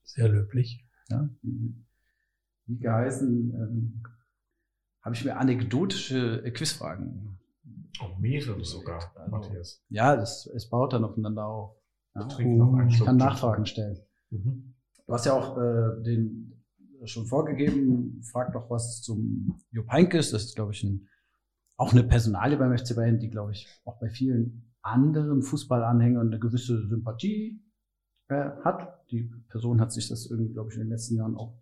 [0.03, 0.85] Sehr löblich.
[1.09, 1.75] ja, wie,
[2.65, 4.03] wie geheißen, ähm,
[5.01, 7.39] habe ich mir anekdotische Quizfragen.
[8.01, 9.83] Oh, mehrere sogar, Also- Matthias.
[9.89, 11.75] Ja, das, es baut dann aufeinander auf.
[12.15, 12.27] Ja.
[12.27, 13.17] Trink noch einen Ich kann.
[13.17, 13.99] Nachfragen stellen.
[14.29, 14.75] Mhm.
[15.05, 16.63] Du hast ja auch äh, den
[17.05, 20.31] schon vorgegeben, frag doch was zum Jupp Heynckes.
[20.31, 21.09] Das ist, glaube ich, ein,
[21.75, 26.39] auch eine Personalie beim FC Bayern, die, glaube ich, auch bei vielen anderen Fußballanhängern eine
[26.39, 27.59] gewisse Sympathie
[28.27, 29.09] äh, hat.
[29.11, 31.57] Die Person hat sich das irgendwie, glaube ich, in den letzten Jahren auch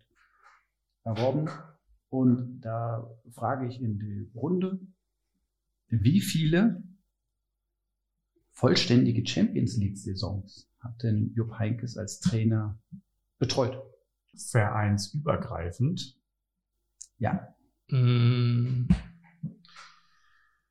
[1.04, 1.48] erworben.
[2.10, 4.78] Und da frage ich in die Runde,
[5.88, 6.82] wie viele
[8.50, 12.78] vollständige Champions League-Saisons hat denn Jupp Heynckes als Trainer
[13.38, 13.80] betreut?
[14.34, 16.18] Vereinsübergreifend.
[17.18, 17.54] Ja,
[17.92, 18.88] Mm,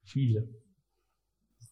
[0.04, 0.61] viele.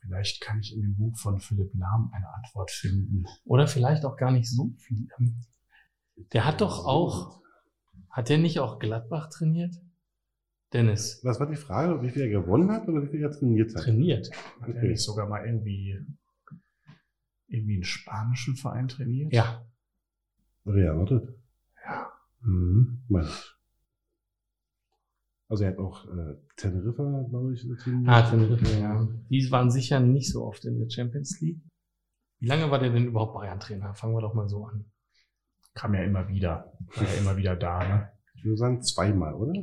[0.02, 3.26] Vielleicht kann ich in dem Buch von Philipp Lahm eine Antwort finden.
[3.46, 5.08] Oder vielleicht auch gar nicht so viele.
[6.34, 7.42] Der hat doch auch,
[8.10, 9.76] hat der nicht auch Gladbach trainiert?
[10.72, 13.76] Dennis, Was war die Frage, wie viel er gewonnen hat oder wie viel er trainiert
[13.76, 13.84] hat?
[13.84, 14.30] trainiert.
[14.62, 16.00] Hat er nicht sogar mal irgendwie,
[17.48, 19.34] irgendwie einen spanischen Verein trainiert?
[19.34, 19.66] Ja,
[20.66, 21.28] Real Madrid.
[21.84, 22.12] Ja.
[22.42, 23.04] Mhm.
[23.08, 23.56] Meine ich.
[25.50, 27.68] Also er hat auch äh, Teneriffa, glaube ich,
[28.06, 29.08] ah, Teneriffa, ja.
[29.30, 31.60] Die waren sicher nicht so oft in der Champions League.
[32.40, 33.96] Wie lange war der denn überhaupt Bayern-Trainer?
[33.96, 34.86] Fangen wir doch mal so an.
[35.74, 36.72] Kam ja immer wieder.
[36.96, 38.10] War ja immer wieder da, ne?
[38.36, 39.54] Ich würde sagen zweimal, oder?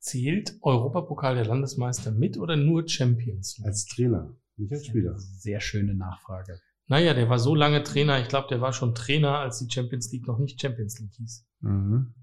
[0.00, 3.66] Zählt Europapokal der Landesmeister mit oder nur Champions League?
[3.66, 5.14] Als Trainer, nicht als Spieler.
[5.18, 6.58] Sehr schöne Nachfrage.
[6.88, 8.18] Naja, der war so lange Trainer.
[8.18, 11.46] Ich glaube, der war schon Trainer, als die Champions League noch nicht Champions League hieß.
[11.60, 12.14] Mhm.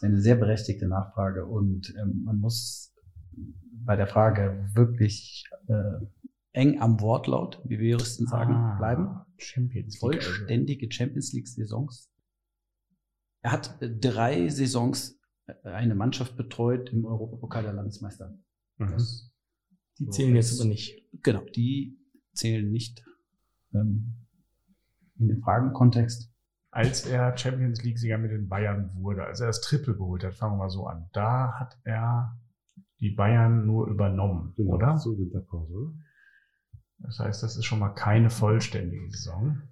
[0.00, 2.94] Das ist eine sehr berechtigte Nachfrage und ähm, man muss
[3.84, 6.06] bei der Frage wirklich äh,
[6.52, 9.08] eng am Wortlaut, wie wir Juristen sagen, Ah, bleiben.
[9.38, 10.00] Champions League.
[10.00, 12.08] Vollständige Champions League Saisons.
[13.42, 18.38] Er hat äh, drei Saisons äh, eine Mannschaft betreut im Europapokal der Landesmeister.
[18.78, 18.92] Also.
[18.92, 18.98] Mhm.
[18.98, 19.32] Das,
[19.98, 21.02] Die So, zählen jetzt aber nicht.
[21.24, 21.98] genau, die
[22.34, 23.04] zählen nicht
[23.74, 24.14] ähm,
[25.18, 26.30] in den Fragenkontext.
[26.70, 30.54] Als er Champions League-Sieger mit den Bayern wurde, als er das Triple geholt hat, fangen
[30.54, 31.08] wir mal so an.
[31.12, 32.36] Da hat er
[33.00, 34.96] die Bayern nur übernommen, Genau, oder?
[34.96, 35.92] zur Winterpause, oder?
[36.98, 39.62] Das heißt, das ist schon mal keine vollständige Saison.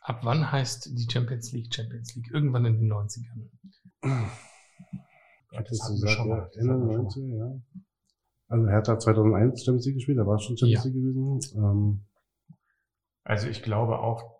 [0.00, 2.30] Ab wann heißt die Champions League Champions League?
[2.32, 3.48] Irgendwann in den 90ern.
[5.50, 6.50] Ich hätte Das so hatten wir gesagt, schon ja, mal.
[6.54, 7.60] Ende hatten wir schon 90 ja.
[8.48, 10.90] Also Hertha hat 2001 Champions League gespielt, da war schon Champions Ja.
[10.90, 11.40] League gewesen.
[11.64, 12.04] Ähm,
[13.24, 14.31] Also ich glaube auch,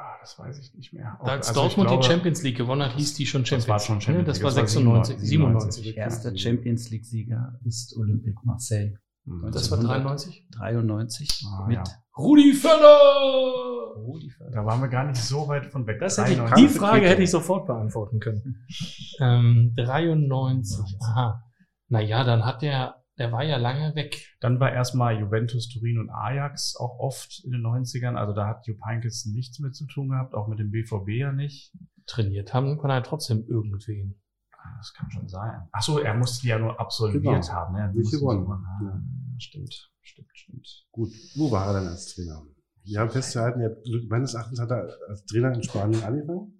[0.00, 1.18] ah, das weiß ich nicht mehr.
[1.24, 3.68] Da als also Dortmund glaube, die Champions League gewonnen hat, hieß die schon das Champions
[3.68, 4.04] war schon League.
[4.04, 4.32] Champions ne?
[4.32, 4.44] Das League.
[4.44, 5.84] war Das war 96, 97.
[5.84, 5.96] 97.
[5.96, 8.94] Erster Champions League-Sieger ist Olympique Marseille.
[9.24, 9.50] Mhm.
[9.52, 10.46] Das war 93?
[10.56, 11.84] 93 Ah, mit ja.
[12.16, 13.94] Rudi Völler!
[13.96, 14.50] Rudi Völler.
[14.50, 15.98] Da waren wir gar nicht so weit von weg.
[16.00, 16.66] Das hätte ich, 93.
[16.68, 18.66] die Frage hätte ich sofort beantworten können.
[19.22, 21.44] Ähm, 93, aha.
[21.88, 24.16] Naja, dann hat der, der war ja lange weg.
[24.40, 28.16] Dann war erstmal Juventus, Turin und Ajax auch oft in den 90ern.
[28.16, 31.30] Also da hat Jupp Heynckes nichts mit zu tun gehabt, auch mit dem BVB ja
[31.32, 31.72] nicht.
[32.06, 34.20] Trainiert haben kann er trotzdem irgendwen.
[34.52, 35.68] Ah, Das kann schon sein.
[35.70, 37.48] Ach so, er musste die ja nur absolviert Genau.
[37.48, 37.74] haben.
[37.74, 37.80] Ne?
[37.82, 38.46] Er Nicht musste gewonnen.
[38.82, 39.00] Ja.
[39.38, 40.86] Stimmt, stimmt, stimmt.
[40.90, 42.42] gut, wo war er dann als Trainer?
[42.84, 43.76] Wir haben festgehalten, er,
[44.08, 46.56] meines Erachtens hat er als Trainer in Spanien angefangen.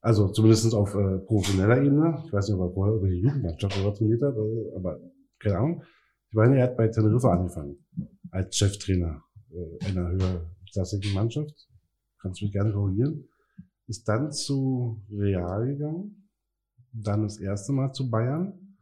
[0.00, 2.22] Also zumindest auf äh, professioneller Ebene.
[2.26, 4.34] Ich weiß nicht, ob er vorher irgendwelche Jugendmannschaft oder was trainiert hat,
[4.76, 4.98] aber
[5.44, 5.82] keine Ahnung.
[6.28, 7.76] Ich meine, er hat bei Teneriffa angefangen.
[8.30, 11.68] Als Cheftrainer äh, einer höherklassigen Mannschaft.
[12.20, 13.28] Kannst du mich gerne korrigieren.
[13.86, 16.28] Ist dann zu Real gegangen.
[16.92, 18.76] Dann das erste Mal zu Bayern.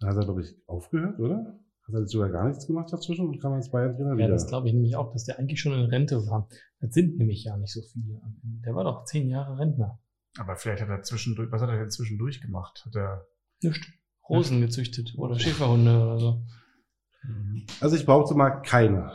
[0.00, 1.58] Da hat er, glaube ich, aufgehört, oder?
[1.86, 4.28] Hat er jetzt sogar gar nichts gemacht dazwischen und kam als Bayern-Trainer Ja, wieder?
[4.28, 6.48] das glaube ich nämlich auch, dass der eigentlich schon in Rente war.
[6.80, 8.20] Das sind nämlich ja nicht so viele.
[8.22, 8.60] am Ende.
[8.64, 9.98] Der war doch zehn Jahre Rentner.
[10.38, 12.82] Aber vielleicht hat er zwischendurch, was hat er denn zwischendurch gemacht?
[12.86, 13.26] Hat er,
[13.62, 13.84] Nicht.
[14.28, 16.42] Rosen gezüchtet oder Schäferhunde oder so.
[17.80, 19.10] Also ich behaupte mal keine.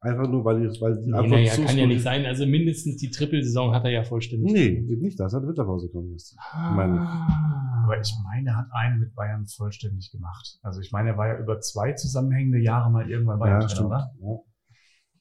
[0.00, 2.24] Einfach nur, weil, ich, weil die Nee, Antwort naja, so kann ja nicht sein.
[2.24, 4.52] Also mindestens die Trippelsaison hat er ja vollständig.
[4.52, 5.18] Nee, eben nicht.
[5.18, 6.12] Das hat eine Winterpause gekommen.
[6.12, 6.36] Jetzt.
[6.54, 7.00] meine ich.
[7.00, 7.82] Ah.
[7.84, 10.58] aber ich meine, er hat einen mit Bayern vollständig gemacht.
[10.62, 13.88] Also ich meine, er war ja über zwei zusammenhängende Jahre mal irgendwann Bayern, Ja, stimmt.
[13.88, 14.12] oder?
[14.20, 14.38] Ja.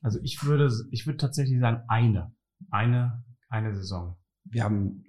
[0.02, 2.32] Also ich würde, ich würde tatsächlich sagen, eine.
[2.70, 4.16] Eine, eine Saison.
[4.44, 5.06] Wir haben,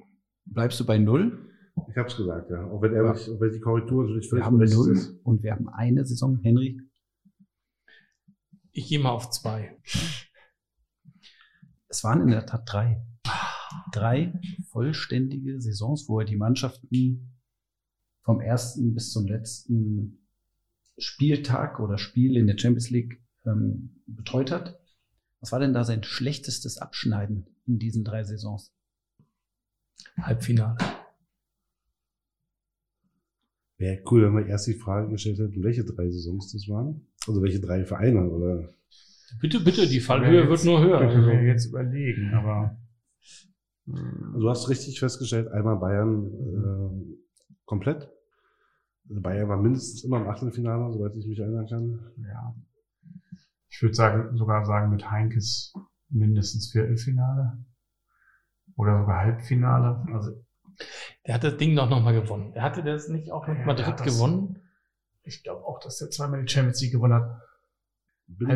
[0.47, 1.48] bleibst du bei null?
[1.91, 2.65] Ich habe es gesagt, ja.
[2.71, 5.11] Auch wenn, er, mich- auch wenn die Korrektur natürlich Wir völlig haben berechtigt null ist.
[5.25, 6.39] und wir haben eine Saison.
[6.43, 6.81] Henry,
[8.73, 9.77] Ich gehe mal auf zwei.
[11.89, 13.03] es waren in der Tat drei.
[13.93, 14.33] Drei
[14.71, 17.35] vollständige Saisons, wo er die Mannschaften
[18.23, 20.27] vom ersten bis zum letzten
[20.99, 24.79] Spieltag oder Spiel in der Champions League ähm, betreut hat.
[25.41, 28.75] Was war denn da sein schlechtestes Abschneiden in diesen drei Saisons?
[30.21, 30.77] Halbfinale.
[33.79, 37.07] Wäre cool, wenn wir erst die Frage gestellt hätten, welche drei Saisons das waren.
[37.27, 38.69] Also welche drei Vereine oder.
[39.41, 40.99] Bitte, bitte, die Fallhöhe wir wird jetzt- nur höher.
[40.99, 42.77] Können wir jetzt überlegen, aber.
[43.87, 47.17] Also du hast richtig festgestellt, einmal Bayern äh,
[47.65, 48.11] komplett.
[49.09, 52.01] Also Bayern war mindestens immer im Achtelfinale, soweit ich mich erinnern kann.
[52.29, 52.55] Ja.
[53.71, 55.73] Ich würde sagen, sogar sagen, mit Heinkes
[56.11, 57.59] mindestens Viertelfinale.
[58.77, 60.05] Oder sogar Halbfinale.
[60.13, 60.45] Also,
[61.27, 62.53] der hat das Ding doch nochmal gewonnen.
[62.55, 64.63] Er hatte das nicht auch mit Ja, Madrid das- gewonnen?
[65.23, 67.43] ich glaube auch, dass der zweimal die Champions League gewonnen hat.
[68.27, 68.51] Bin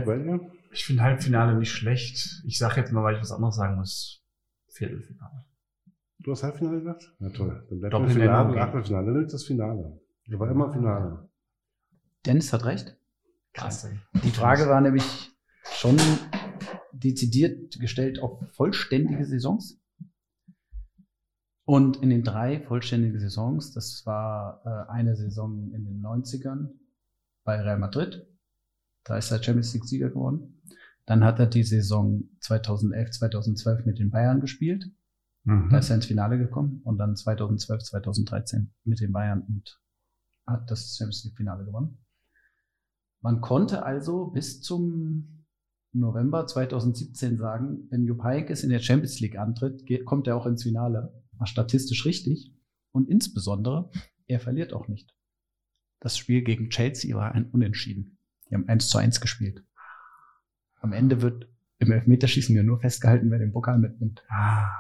[0.73, 2.43] ich finde Halbfinale nicht schlecht.
[2.47, 4.23] Ich sage jetzt mal, weil ich was anderes sagen muss.
[4.69, 5.45] Viertelfinale.
[6.19, 7.13] Du hast Halbfinale gesagt?
[7.19, 7.67] Na toll.
[7.69, 9.07] Dann bleibt Doppelnennung Finale Achtelfinale.
[9.07, 10.01] Dann nimmt das Finale.
[10.29, 11.29] Da war immer Finale.
[12.25, 12.97] Dennis hat recht.
[13.55, 13.85] Krass.
[13.85, 13.99] ey.
[14.23, 15.33] Die Frage war nämlich
[15.65, 15.97] schon
[16.93, 19.82] dezidiert gestellt auf vollständige Saisons.
[21.73, 26.69] Und in den drei vollständigen Saisons, das war äh, eine Saison in den 90ern
[27.45, 28.27] bei Real Madrid,
[29.05, 30.61] da ist er Champions League Sieger geworden.
[31.07, 34.85] Dann hat er die Saison 2011, 2012 mit den Bayern gespielt.
[35.47, 35.75] Da Mhm.
[35.75, 39.81] ist er ins Finale gekommen und dann 2012, 2013 mit den Bayern und
[40.47, 42.05] hat das Champions League Finale gewonnen.
[43.23, 45.47] Man konnte also bis zum
[45.95, 50.45] November 2017 sagen, wenn Jupp Heynckes in der Champions League antritt, geht, kommt er auch
[50.45, 51.22] ins Finale.
[51.43, 52.53] War statistisch richtig.
[52.93, 53.91] Und insbesondere,
[54.29, 55.13] er verliert auch nicht.
[55.99, 58.17] Das Spiel gegen Chelsea war ein Unentschieden.
[58.49, 59.65] Die haben 1 zu 1 gespielt.
[60.77, 61.49] Am Ende wird
[61.81, 64.23] im Elfmeterschießen ja nur festgehalten, wer den Pokal mitnimmt.
[64.29, 64.71] Ah.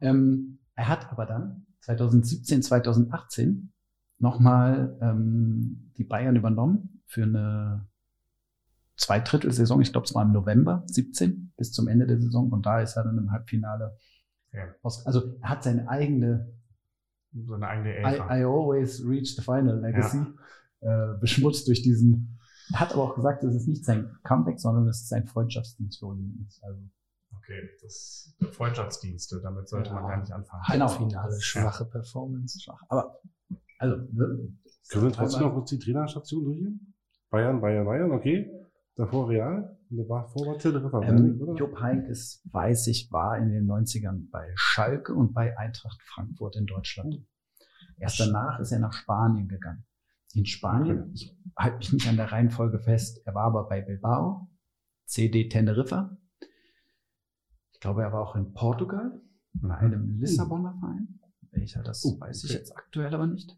[0.00, 3.70] Ähm, er hat aber dann 2017, 2018
[4.16, 7.86] nochmal ähm, die Bayern übernommen für eine
[8.96, 9.82] Zweidrittel-Saison.
[9.82, 12.50] Ich glaube, es war im November 17 bis zum Ende der Saison.
[12.50, 13.98] Und da ist er dann im Halbfinale.
[14.58, 14.74] Ja.
[15.04, 16.52] Also er hat seine eigene
[17.32, 18.38] So eine eigene I, Ära.
[18.38, 20.18] I always reach the final legacy
[20.80, 22.38] äh, beschmutzt durch diesen.
[22.72, 25.98] Er hat aber auch gesagt, es ist nicht sein Comeback, sondern es ist ein Freundschaftsdienst
[26.00, 26.28] für Oliver.
[26.62, 26.80] Also
[27.36, 30.08] Okay, das Freundschaftsdienste, damit sollte man Ja.
[30.10, 30.62] gar nicht anfangen.
[30.70, 30.88] Genau.
[30.88, 32.60] Halbfinale, schwache Performance.
[32.60, 32.80] schwach.
[32.88, 33.20] Aber
[33.78, 34.52] also ne,
[34.90, 36.94] Können wir trotzdem noch kurz die Trainerstation durchgehen?
[37.30, 38.50] Bayern, Bayern, Bayern, okay.
[38.96, 41.40] Davor Real war Teneriffa, Ähm?
[41.56, 46.66] Jupp Heynckes, weiß ich, war in den 90ern bei Schalke und bei Eintracht Frankfurt in
[46.66, 47.24] Deutschland.
[47.96, 49.84] Erst danach ist er nach Spanien gegangen.
[50.34, 54.50] In Spanien, ich halte mich nicht an der Reihenfolge fest, er war aber bei Bilbao,
[55.06, 56.16] CD Teneriffa.
[57.72, 59.20] Ich glaube, er war auch in Portugal,
[59.54, 61.20] bei einem Lissabonner Verein.
[61.50, 62.58] Welcher das Oh, weiß ich okay.
[62.58, 63.56] jetzt aktuell aber nicht.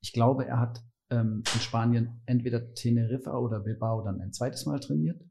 [0.00, 4.80] Ich glaube, er hat ähm, in Spanien entweder Teneriffa oder Bilbao dann ein zweites Mal
[4.80, 5.22] trainiert.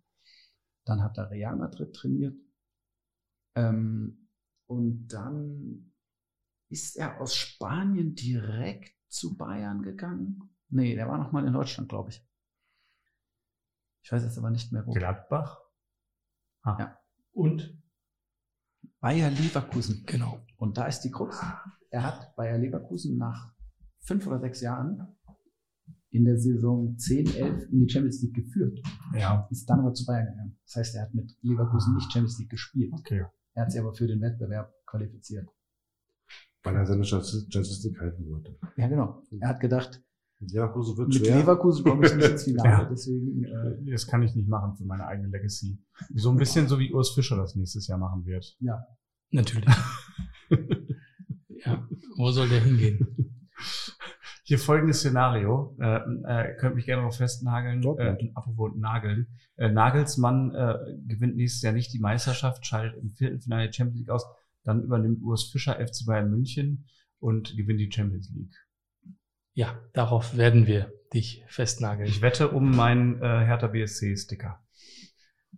[0.85, 2.37] Dann hat er Real Madrid trainiert.
[3.55, 4.29] Ähm,
[4.67, 5.93] und dann
[6.69, 10.55] ist er aus Spanien direkt zu Bayern gegangen.
[10.69, 12.27] Nee, der war noch mal in Deutschland, glaube ich.
[14.03, 14.91] Ich weiß jetzt aber nicht mehr wo.
[14.91, 15.59] Gladbach?
[16.61, 16.77] Ah.
[16.79, 16.99] Ja.
[17.31, 17.81] Und?
[18.99, 20.03] Bayer Leverkusen.
[20.05, 20.45] Genau.
[20.57, 21.39] Und da ist die Krux.
[21.89, 23.53] Er hat Bayer Leverkusen nach
[23.99, 25.14] fünf oder sechs Jahren
[26.15, 28.79] in der Saison 10, 11 in die Champions League geführt.
[29.13, 30.57] Ja, Ist dann aber zu Bayern gegangen.
[30.65, 32.93] Das heißt, er hat mit Leverkusen nicht Champions League gespielt.
[32.93, 33.25] okay.
[33.53, 35.47] Er hat sich aber für den Wettbewerb qualifiziert.
[36.63, 38.57] Weil er seine Statistik halten wollte.
[38.75, 39.21] Ja, genau.
[39.39, 40.03] Er hat gedacht,
[40.39, 41.37] Leverkusen wird mit schwer.
[41.39, 42.69] Leverkusen komme ich nicht ins Finale.
[42.69, 42.89] Ja.
[42.89, 45.79] Deswegen, äh, Das kann ich nicht machen für meine eigene Legacy.
[46.15, 48.57] So ein bisschen so wie Urs Fischer das nächstes Jahr machen wird.
[49.31, 49.69] Natürlich.
[51.65, 51.87] ja.
[52.17, 53.14] Wo soll der hingehen?
[54.47, 55.75] Hier folgendes Szenario.
[55.79, 57.79] Äh, äh, könnt mich gerne darauf festnageln.
[57.79, 58.31] Äh, Dortmund.
[58.35, 59.25] apropos Nageln.
[59.55, 60.75] Äh, Nagelsmann äh,
[61.07, 64.23] gewinnt nächstes Jahr nicht die Meisterschaft, scheidet im Viertelfinale der Champions League aus.
[64.63, 66.85] Dann übernimmt Urs Fischer FC Bayern München
[67.19, 68.55] und gewinnt die Champions League.
[69.53, 72.07] Ja, darauf werden wir dich festnageln.
[72.07, 74.63] Ich wette um meinen äh, Hertha BSC Sticker.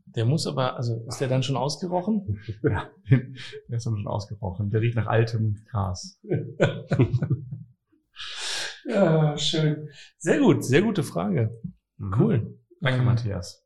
[0.05, 2.39] Der muss aber, also ist der dann schon ausgerochen?
[2.63, 4.69] Ja, der ist dann schon ausgebrochen.
[4.69, 6.21] Der riecht nach altem Gras.
[8.87, 9.89] Ja, schön.
[10.17, 11.59] Sehr gut, sehr gute Frage.
[11.97, 12.13] Mhm.
[12.19, 12.59] Cool.
[12.81, 13.63] Danke, Ähm, Matthias.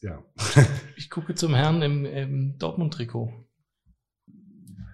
[0.00, 0.22] Ja.
[0.96, 3.32] Ich gucke zum Herrn im, im Dortmund-Trikot.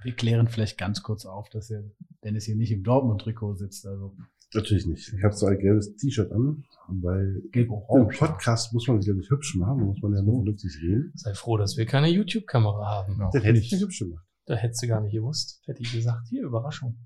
[0.05, 1.83] wir klären vielleicht ganz kurz auf, dass er
[2.25, 3.87] Dennis hier nicht im Dortmund-Trikot sitzt.
[3.87, 4.17] Also
[4.55, 5.13] Natürlich nicht.
[5.13, 8.09] Ich habe so ein gelbes T-Shirt an, weil gelb im.
[8.09, 11.13] Podcast muss man sich ja nicht hübsch machen, da muss man ja nur vernünftig reden.
[11.15, 13.19] Sei froh, dass wir keine YouTube-Kamera haben.
[13.19, 14.25] Ja, Dann hätte ich nicht hübsch gemacht.
[14.47, 15.61] Da hättest du gar nicht gewusst.
[15.67, 16.97] Hätte ich gesagt, hier, Überraschung.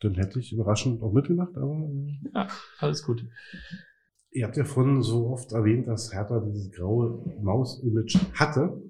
[0.00, 3.24] Dann hätte ich überraschend auch mitgemacht, aber äh, Ja, alles gut.
[4.30, 8.82] ihr habt ja vorhin so oft erwähnt, dass Hertha dieses graue Maus-Image hatte.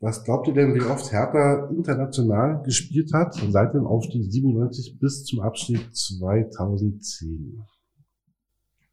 [0.00, 5.24] Was glaubt ihr denn, wie oft Hertha international gespielt hat seit dem Aufstieg 97 bis
[5.24, 7.60] zum Abstieg 2010?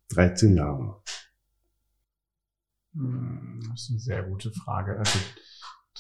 [0.10, 1.02] 13 Jahre.
[2.94, 4.98] Hm, Das ist eine sehr gute Frage.
[4.98, 5.20] Also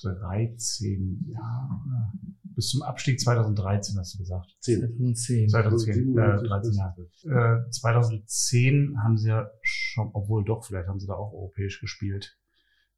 [0.03, 2.11] 13 Jahre.
[2.55, 4.55] Bis zum Abstieg 2013 hast du gesagt.
[4.61, 4.79] 10.
[4.79, 5.49] 2010.
[5.49, 7.65] 2010, äh, 13 bis- Jahre.
[7.67, 12.37] Äh, 2010 haben sie ja schon, obwohl doch, vielleicht haben sie da auch europäisch gespielt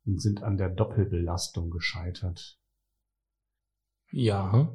[0.06, 2.60] und sind an der Doppelbelastung gescheitert.
[4.12, 4.74] Ja.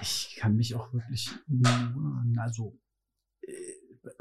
[0.00, 1.70] Ich kann mich auch wirklich nur,
[2.38, 2.76] also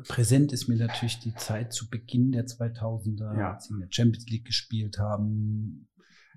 [0.03, 3.53] präsent ist mir natürlich die Zeit zu Beginn der 2000er, Ja.
[3.53, 5.87] als sie in der Champions League gespielt haben.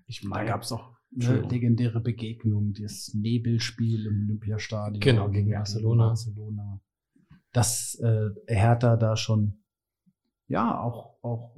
[0.07, 5.00] Ich Da meine, gab es auch eine legendäre Begegnung, das Nebelspiel im Olympiastadion.
[5.00, 6.08] Genau, gegen Barcelona.
[6.08, 6.81] Barcelona.
[7.52, 9.62] Dass äh, Hertha da schon
[10.48, 11.56] ja auch, auch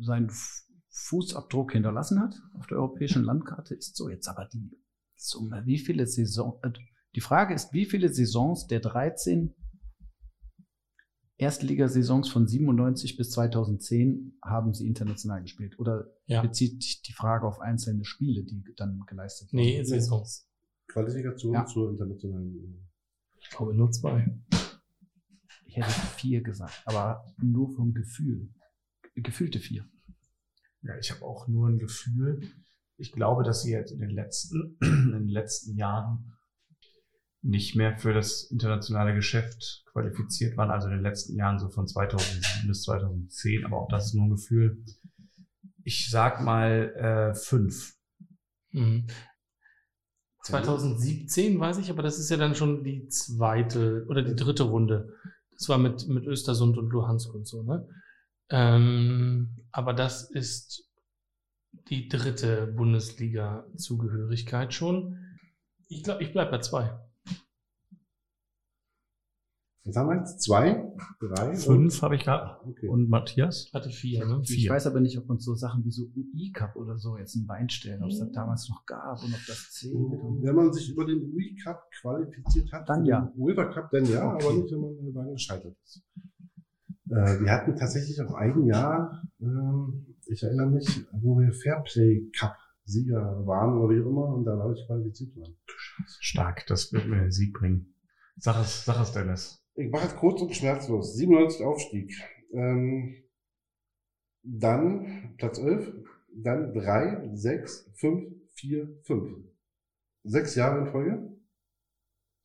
[0.00, 0.30] seinen
[0.88, 4.70] Fußabdruck hinterlassen hat auf der europäischen Landkarte, ist so jetzt aber die
[5.14, 6.70] Summe, wie viele Saison, äh,
[7.14, 9.54] die Frage ist, wie viele Saisons der 13
[11.38, 15.78] Erstligasaisons von 97 bis 2010 haben sie international gespielt?
[15.78, 16.40] Oder Ja.
[16.42, 19.62] bezieht sich die Frage auf einzelne Spiele, die dann geleistet wurden?
[19.62, 20.48] Nee, Saisons.
[20.88, 21.66] Qualifikation Ja.
[21.66, 22.88] zur internationalen.
[23.38, 24.26] Ich glaube nur zwei.
[25.66, 28.48] Ich hätte vier gesagt, aber nur vom Gefühl.
[29.14, 29.84] Gefühlte vier.
[30.82, 32.48] ja, ich habe auch nur ein Gefühl.
[32.96, 36.32] Ich glaube, dass sie jetzt in den letzten, in den letzten Jahren
[37.46, 41.86] nicht mehr für das internationale Geschäft qualifiziert waren, also in den letzten Jahren so von
[41.86, 44.82] 2007 bis 2010, aber auch das ist nur ein Gefühl.
[45.84, 47.94] Ich sag mal äh, fünf.
[48.72, 49.06] Mhm.
[50.42, 55.14] 2017 weiß ich, aber das ist ja dann schon die zweite oder die dritte Runde.
[55.52, 57.88] Das war mit, mit Östersund und Luhansk und so, ne?
[58.48, 60.88] Ähm, aber das ist
[61.88, 65.18] die dritte Bundesliga-Zugehörigkeit schon.
[65.88, 66.96] Ich glaube, ich bleib bei zwei.
[69.86, 71.54] Jetzt haben wir jetzt zwei, drei.
[71.54, 72.56] Fünf habe ich gerade.
[72.68, 72.88] Okay.
[72.88, 73.70] Und Matthias?
[73.72, 74.40] Hatte vier, ne?
[74.42, 74.70] Ich Vier.
[74.72, 77.68] weiß aber nicht, ob uns so Sachen wie so UI-Cup oder so jetzt ein Bein
[77.70, 79.94] stellen, ob es das damals noch gab und ob das zählt.
[79.94, 83.20] Und Wenn man sich über den UI Cup qualifiziert hat, Dann für ja.
[83.20, 84.44] den UEFA Cup, dann ja, Okay.
[84.44, 86.02] aber nicht, wenn man äh, lange gescheitert ist.
[87.08, 92.56] Äh, wir hatten tatsächlich auch ein Jahr, ähm, ich erinnere mich, wo wir Fairplay Cup
[92.84, 95.54] Sieger waren oder wie auch immer und da dadurch qualifiziert waren.
[96.18, 97.94] Stark, das wird mir den Sieg bringen.
[98.36, 99.62] Sag es, sag es, Dennis.
[99.76, 101.14] Ich mache es kurz und schmerzlos.
[101.16, 102.12] 97 Aufstieg.
[102.52, 103.14] Ähm,
[104.42, 105.92] dann Platz 11,
[106.34, 109.38] dann 3, 6, 5, 4, 5.
[110.24, 111.36] Sechs Jahre in Folge.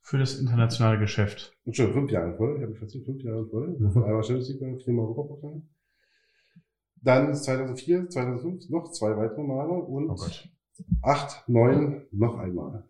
[0.01, 1.55] Für das internationale Geschäft.
[1.65, 2.55] Entschuldigung, fünf Jahre in Folge.
[2.55, 3.71] Ich habe mich verzählt, fünf Jahre in Folge.
[3.79, 4.03] Mhm.
[4.03, 5.61] Einmal Champions League, viermal Europapokal.
[7.03, 10.27] Dann 2004, 2005 noch zwei weitere Male und Oh.
[11.03, 12.87] 8, 9 noch einmal.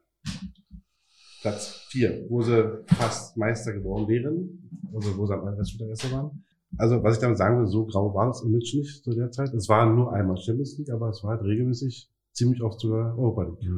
[1.42, 6.44] Platz 4, wo sie fast Meister geworden wären, also wo sie am Restspieltag Erster waren.
[6.78, 9.54] Also, was ich damit sagen will, so grau war das Image nicht zu der Zeit.
[9.54, 13.44] Es war nur einmal Champions League, aber es war halt regelmäßig ziemlich oft sogar Europa
[13.44, 13.70] League.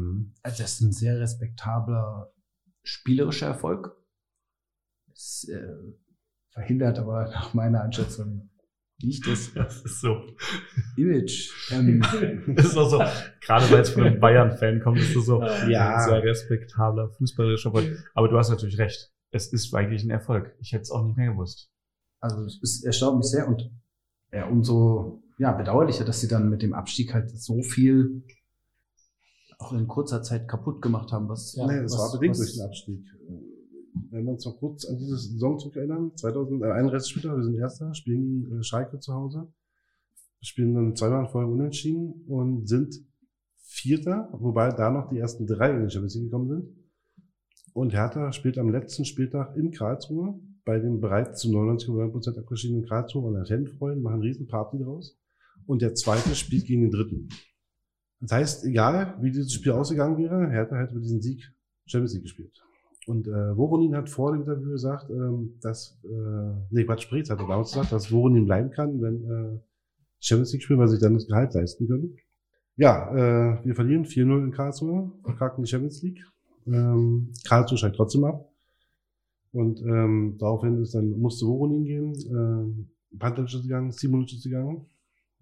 [0.44, 2.32] Also das ist ein sehr respektabler
[2.84, 3.96] spielerischer Erfolg.
[5.08, 5.74] Das äh,
[6.50, 8.50] verhindert aber nach meiner Einschätzung
[9.04, 10.22] nicht das Das ist so.
[10.98, 11.52] Image.
[11.72, 12.02] Ähm,
[12.56, 12.98] Das ist auch so,
[13.42, 15.96] gerade weil es von einem Bayern-Fan kommt, ist das so Ja.
[15.98, 18.04] ein sehr respektabler fußballerischer Erfolg.
[18.14, 19.12] Aber du hast natürlich recht.
[19.32, 20.56] Es ist eigentlich ein Erfolg.
[20.60, 21.70] Ich hätte es auch nicht mehr gewusst.
[22.20, 23.70] also es ist, erstaunt mich sehr und
[24.32, 28.24] ja, umso ja, bedauerlicher, dass sie dann mit dem Abstieg halt so viel
[29.60, 31.28] auch in kurzer Zeit kaputt gemacht haben.
[31.30, 33.06] Was, Ja, nee, es was, war bedingt was, durch den Abstieg.
[34.10, 38.44] Wenn wir uns noch kurz an diese Saison zurückerinnern, 2031 Spieler, wir sind Erster, spielen
[38.44, 39.52] gegen äh, Schalke zu Hause,
[40.42, 42.96] spielen dann zweimal Folge unentschieden und sind
[43.56, 46.84] Vierter, wobei da noch die ersten drei in die Champions League gekommen sind.
[47.74, 53.28] Und Hertha spielt am letzten Spieltag in Karlsruhe, bei dem bereits zu 99,9% abgeschiedenen Karlsruhe
[53.28, 55.18] und der Fanfreund machen einen riesen Party draus.
[55.66, 57.30] Und der zweite spielt gegen den dritten.
[58.20, 61.52] Das heißt, egal wie dieses Spiel ausgegangen wäre, Hertha hätte mit diesem Sieg
[61.86, 62.63] Champions League gespielt.
[63.08, 67.40] Und äh, Voronin hat vor dem Interview gesagt, ähm, dass, äh, nee, Quatsch, Spreetz hat
[67.40, 69.60] er damals gesagt, dass Voronin bleiben kann, wenn äh,
[70.20, 72.16] Champions League spielen, weil sie sich dann das Gehalt leisten können.
[72.76, 76.24] Ja, äh, wir verlieren 4-0 in Karlsruhe, verkacken die Champions League.
[76.66, 78.50] Ähm, Karlsruhe steigt trotzdem ab.
[79.52, 82.90] Und ähm, daraufhin ist dann, musste Voronin gehen, ähm,
[83.20, 84.86] Pantelic ist gegangen, Simonic ist gegangen,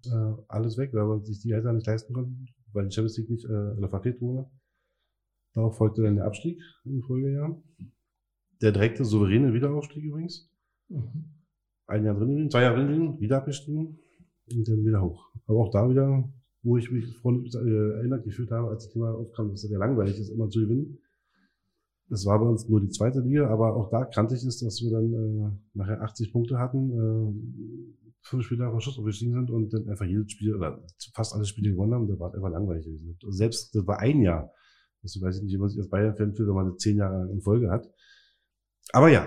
[0.04, 3.30] äh, alles weg, weil man sich die Gehälter nicht leisten konnten, weil die Champions League
[3.30, 4.50] nicht äh, oder verfehlt wurde.
[5.54, 7.60] Darauf folgte dann der Abstieg im Folgejahr.
[8.60, 10.50] Der direkte souveräne Wiederaufstieg übrigens.
[10.88, 11.24] Mhm.
[11.86, 13.98] Ein Jahr drin gewesen, zwei Jahre drin gewesen, wieder abgestiegen
[14.50, 15.30] und dann wieder hoch.
[15.46, 16.28] Aber auch da wieder,
[16.62, 20.18] wo ich mich äh, erinnert gefühlt habe, als das Thema aufkam, dass es sehr langweilig
[20.18, 20.98] ist, immer zu gewinnen.
[22.08, 24.82] Das war bei uns nur die zweite Liga, aber auch da kannte ich es, dass
[24.82, 27.82] wir dann äh, nachher 80 Punkte hatten, äh,
[28.22, 30.82] fünf Spiele den Schuss aufgestiegen sind und dann einfach jedes Spiel oder
[31.14, 32.08] fast alle Spiele gewonnen haben.
[32.08, 33.16] Das war einfach langweilig gewesen.
[33.22, 34.52] Also selbst, das war ein Jahr.
[35.02, 37.28] Das weiß ich nicht, wie man sich als Bayern-Fan fühlt, wenn man das zehn Jahre
[37.30, 37.88] in Folge hat.
[38.92, 39.26] Aber ja,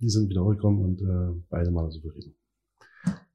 [0.00, 2.34] die sind wieder hochgekommen und äh, beide mal souverän.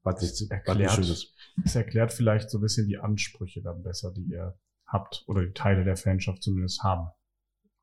[0.02, 0.92] Was nicht, was nicht Erklärt.
[0.92, 1.34] schönes.
[1.62, 5.52] Das erklärt vielleicht so ein bisschen die Ansprüche dann besser, die ihr habt oder die
[5.52, 7.08] Teile der Fanschaft zumindest haben.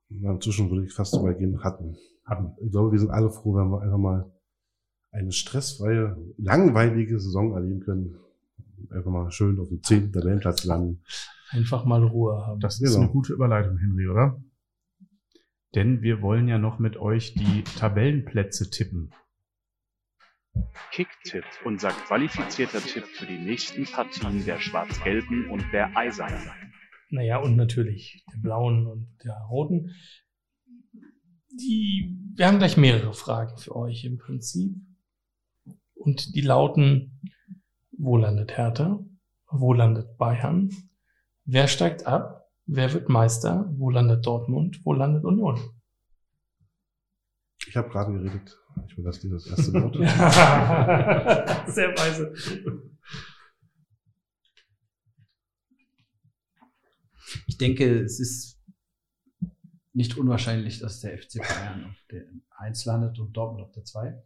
[0.09, 1.97] Na, Inzwischen würde ich fast so weit gehen, hatten.
[2.25, 2.55] hatten.
[2.63, 4.31] Ich glaube, wir sind alle froh, wenn wir einfach mal
[5.11, 8.17] eine stressfreie, langweilige Saison erleben können.
[8.89, 11.03] Einfach mal schön auf dem zehnten Tabellenplatz landen.
[11.51, 12.59] Einfach mal Ruhe haben.
[12.59, 14.41] Das ist eine gute Überleitung, Henry, oder?
[15.75, 19.13] Denn wir wollen ja noch mit euch die Tabellenplätze tippen.
[20.91, 26.49] Kicktipp, unser qualifizierter Tipp für die nächsten Partien der Schwarz-Gelben und der Eisernen.
[27.09, 29.91] Naja, und natürlich der blauen und der roten.
[31.51, 34.75] Die, wir haben gleich mehrere Fragen für euch im Prinzip.
[35.93, 37.21] Und die lauten,
[37.91, 38.99] wo landet Hertha?
[39.49, 40.69] Wo landet Bayern?
[41.45, 42.49] Wer steigt ab?
[42.65, 43.69] Wer wird Meister?
[43.77, 44.81] Wo landet Dortmund?
[44.83, 45.59] Wo landet Union?
[47.67, 48.57] Ich habe gerade geredet.
[48.87, 49.95] Ich dir das erste Wort.
[51.73, 52.33] Sehr weise.
[57.61, 58.59] denke, es ist
[59.93, 62.25] nicht unwahrscheinlich, dass der FC Bayern auf der
[62.57, 64.21] 1 landet und Dortmund auf der 2.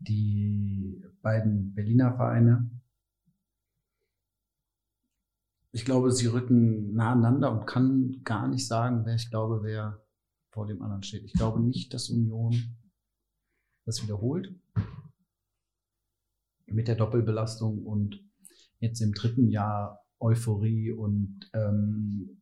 [0.00, 2.70] Die beiden Berliner Vereine,
[5.74, 10.00] ich glaube, sie rücken nah aneinander und kann gar nicht sagen, wer ich glaube, wer
[10.52, 11.24] vor dem anderen steht.
[11.24, 12.54] Ich glaube nicht, dass Union
[13.84, 14.54] das wiederholt
[16.66, 18.20] mit der Doppelbelastung und
[18.78, 22.40] jetzt im dritten Jahr Euphorie und ähm,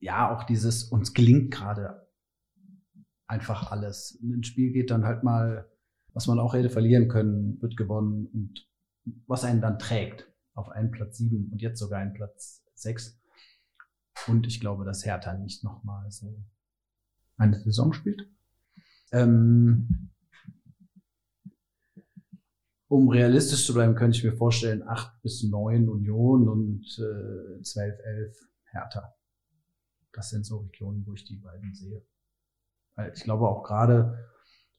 [0.00, 2.08] ja, auch dieses, uns gelingt gerade
[3.28, 4.18] einfach alles.
[4.20, 5.70] Ein Spiel geht dann halt mal,
[6.12, 8.68] was man auch hätte verlieren können, wird gewonnen und
[9.28, 13.20] was einen dann trägt auf einen Platz sieben und jetzt sogar einen Platz sechs.
[14.26, 16.42] Und ich glaube, dass Hertha nicht nochmal so
[17.36, 18.28] eine Saison spielt.
[19.12, 20.10] Ähm,
[22.88, 27.98] um realistisch zu bleiben, könnte ich mir vorstellen, acht bis neun Union und äh, 12,
[28.00, 29.14] 11 Hertha.
[30.12, 32.06] Das sind so Regionen, wo ich die beiden sehe.
[32.94, 34.30] Weil ich glaube auch gerade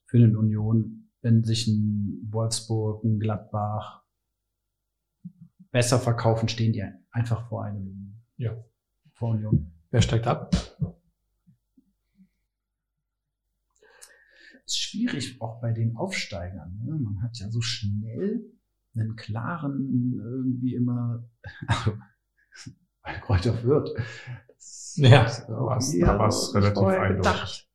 [0.06, 4.05] für eine Union, wenn sich ein Wolfsburg, ein Gladbach
[5.76, 8.56] besser verkaufen, stehen die einfach vor einem Ja.
[9.12, 9.72] vor Union.
[9.90, 10.54] Wer steigt ab?
[14.64, 16.80] ist schwierig auch bei den Aufsteigern.
[16.82, 16.94] Ne?
[16.98, 18.42] Man hat ja so schnell
[18.94, 21.22] einen klaren irgendwie immer,
[21.68, 21.92] also
[23.02, 23.52] bei Kräuter.
[24.48, 26.02] Das Ja, da war's nicht
[26.54, 27.16] relativ eindeutig.
[27.16, 27.68] gedacht.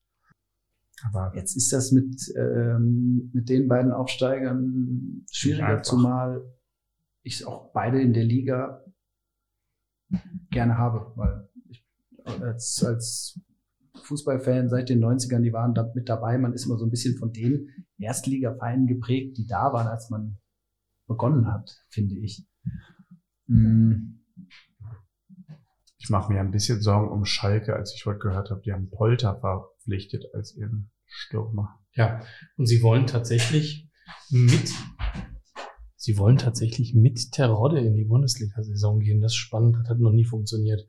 [1.03, 6.43] Aber Jetzt ist das mit, ähm, mit den beiden Aufsteigern schwieriger, zumal
[7.23, 8.83] ich es auch beide in der Liga
[10.49, 11.85] gerne habe, weil ich
[12.25, 13.39] als, als
[14.03, 16.37] Fußballfan seit den 90ern, die waren da mit dabei.
[16.37, 20.37] Man ist immer so ein bisschen von den Erstligavereinen geprägt, die da waren, als man
[21.07, 22.47] begonnen hat, finde ich.
[23.47, 24.21] Mm,
[25.97, 28.89] ich mache mir ein bisschen Sorgen um Schalke, als ich heute gehört habe, die haben
[28.89, 31.79] Polter verpflichtet als ihren Stürmer.
[31.93, 32.21] Ja,
[32.55, 33.89] und sie wollen tatsächlich
[34.29, 34.71] mit,
[36.01, 39.21] sie wollen tatsächlich mit Terodde in die Bundesliga-Saison gehen.
[39.21, 40.87] Das ist spannend, das hat noch nie funktioniert.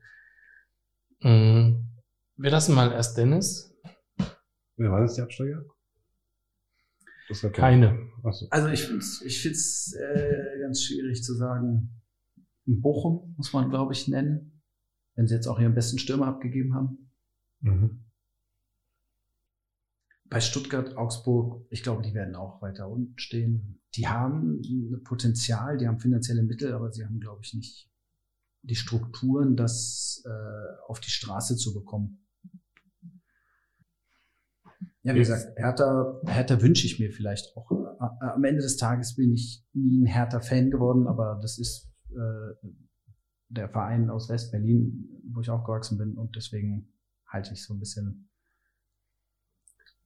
[1.21, 1.87] Mhm.
[2.35, 3.75] Wir lassen mal erst Dennis.
[4.75, 5.65] Wer waren jetzt die Absteiger?
[7.29, 8.09] Das hat Keine.
[8.23, 8.47] Achso.
[8.49, 12.01] Also ich finde es ich find's, äh, ganz schwierig zu sagen.
[12.65, 14.63] Bochum muss man, glaube ich, nennen,
[15.15, 17.11] wenn sie jetzt auch ihren besten Stürmer abgegeben haben.
[17.59, 18.03] Mhm.
[20.33, 23.79] Bei Stuttgart, Augsburg, ich glaube, die werden auch weiter unten stehen.
[23.93, 24.63] Die haben
[25.03, 27.87] Potenzial, die haben finanzielle Mittel, aber sie haben, glaube ich, nicht
[28.63, 32.25] die Strukturen, das äh, auf die Straße zu bekommen.
[35.03, 37.69] Ja, wie gesagt, Hertha, Hertha wünsche ich mir vielleicht auch.
[37.99, 42.69] Am Ende des Tages bin ich nie ein Hertha-Fan geworden, aber das ist äh,
[43.49, 46.91] der Verein aus West-Berlin, wo ich aufgewachsen bin und deswegen
[47.27, 48.31] halte ich so ein bisschen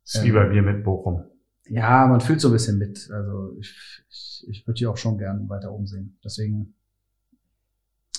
[0.07, 1.25] Ist wie bei mir mit Bochum.
[1.67, 3.09] ja, man fühlt so ein bisschen mit.
[3.11, 3.75] Also ich,
[4.09, 6.17] ich, ich würde die auch schon gern weiter oben sehen.
[6.23, 6.73] Deswegen,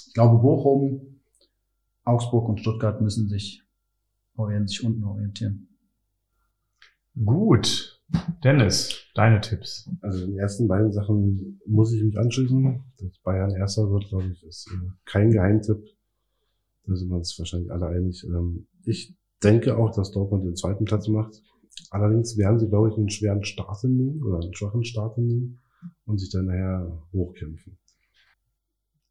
[0.07, 1.21] ich glaube, Bochum,
[2.05, 3.63] Augsburg und Stuttgart müssen sich,
[4.37, 5.69] werden sich unten orientieren.
[7.25, 7.95] Gut.
[8.43, 9.91] Dennis, deine Tipps.
[10.01, 12.83] Also den ersten beiden Sachen muss ich mich anschließen.
[12.99, 15.85] Dass Bayern erster wird, glaube ich, ist äh, kein Geheimtipp.
[16.87, 18.25] Da sind wir uns wahrscheinlich alle einig.
[18.25, 21.43] Ähm, ich denke auch, dass Dortmund den zweiten Platz macht.
[21.91, 25.61] Allerdings werden sie, glaube ich, einen schweren Start hinnehmen oder einen schwachen Start hinnehmen
[26.07, 27.79] und sich dann nachher hochkämpfen.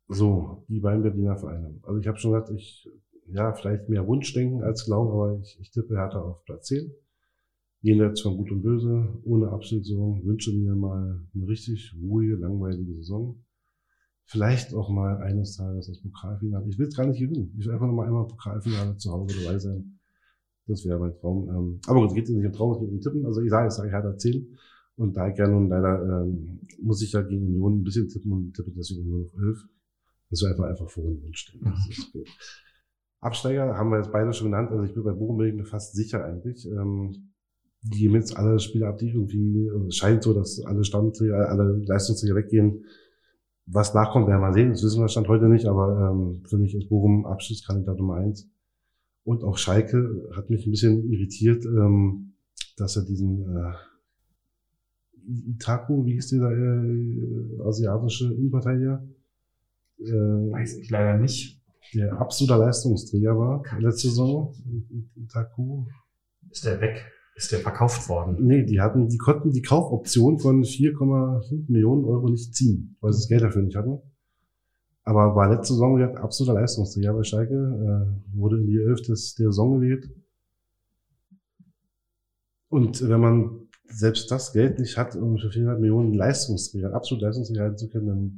[0.10, 1.80] So, die beiden Berliner Vereine.
[1.84, 2.90] Also ich habe schon gesagt, ich,
[3.28, 6.92] ja, vielleicht mehr Wunschdenken als Glauben, aber ich, ich tippe Hertha auf Platz 10
[7.82, 13.44] jenseits von Gut und Böse, ohne Abstiegssaison, wünsche mir mal eine richtig ruhige, langweilige Saison.
[14.26, 16.68] Vielleicht auch mal eines Tages das Pokalfinale.
[16.68, 17.56] Ich will es gar nicht gewinnen.
[17.58, 19.97] Ich will einfach noch mal einmal Pokalfinale zu Hause dabei sein.
[20.68, 21.50] Das wäre mein Traum.
[21.50, 23.26] Ähm, aber gut, es geht nicht um Traum, es geht um Tippen.
[23.26, 24.58] Also ich sage, ich sage Hertha 10.
[24.98, 28.32] Und da ich ja nun leider, ähm, muss ich ja gegen Union ein bisschen tippen
[28.32, 29.66] und tippe deswegen Union auf 11.
[30.30, 31.04] Das wäre einfach, einfach vor.
[31.04, 32.26] Das ist okay.
[33.20, 34.72] Absteiger haben wir jetzt beide schon genannt.
[34.72, 36.66] Also ich bin bei Bochum fast sicher eigentlich.
[36.66, 37.32] Ähm,
[37.84, 41.50] die geben jetzt alle Spiele ab, die irgendwie, also es scheint so, dass alle Stammträger,
[41.50, 42.86] alle Leistungsträger weggehen.
[43.66, 44.70] Was nachkommt, werden wir sehen.
[44.70, 48.50] Das wissen wir Stand heute nicht, aber ähm, für mich ist Bochum Abschiedskandidat Nummer eins.
[49.28, 52.32] Und auch Schalke hat mich ein bisschen irritiert, ähm,
[52.78, 53.74] dass er diesen äh,
[55.52, 59.06] Itaku, wie hieß dieser äh, asiatische Innenverteidiger,
[60.00, 61.62] äh, Weiß ich leider nicht.
[61.94, 64.56] der absoluter Leistungsträger war letzte Saison.
[65.18, 65.84] Itaku,
[66.50, 67.04] Ist der weg?
[67.36, 68.38] Ist der verkauft worden?
[68.40, 73.20] Nee, die hatten, die konnten die Kaufoption von 4,5 Millionen Euro nicht ziehen, weil sie
[73.20, 74.00] das Geld dafür nicht hatten.
[75.08, 79.36] Aber war letzte Saison wieder absoluter Leistungsträger bei Schalke, äh, wurde in die Elf des,
[79.36, 80.10] der Saison gewählt.
[82.68, 87.62] Und wenn man selbst das Geld nicht hat, um für 400 Millionen Leistungsträger, absolut Leistungsträger
[87.64, 88.38] halten zu können, dann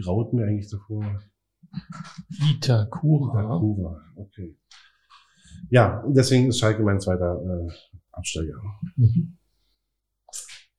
[0.00, 1.04] graut mir eigentlich davor.
[2.48, 3.58] Itakura.
[3.58, 4.56] Kura, okay.
[5.68, 7.72] Ja, deswegen ist Schalke mein zweiter äh,
[8.12, 8.62] Absteiger.
[8.94, 9.36] Mhm.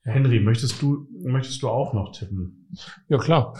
[0.03, 2.69] Henry, möchtest du, möchtest du auch noch tippen?
[3.09, 3.53] Ja, klar.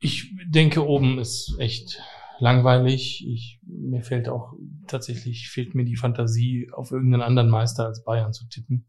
[0.00, 2.00] Ich denke, oben ist echt
[2.38, 3.26] langweilig.
[3.26, 4.52] Ich, mir fehlt auch
[4.86, 8.86] tatsächlich, fehlt mir die Fantasie, auf irgendeinen anderen Meister als Bayern zu tippen.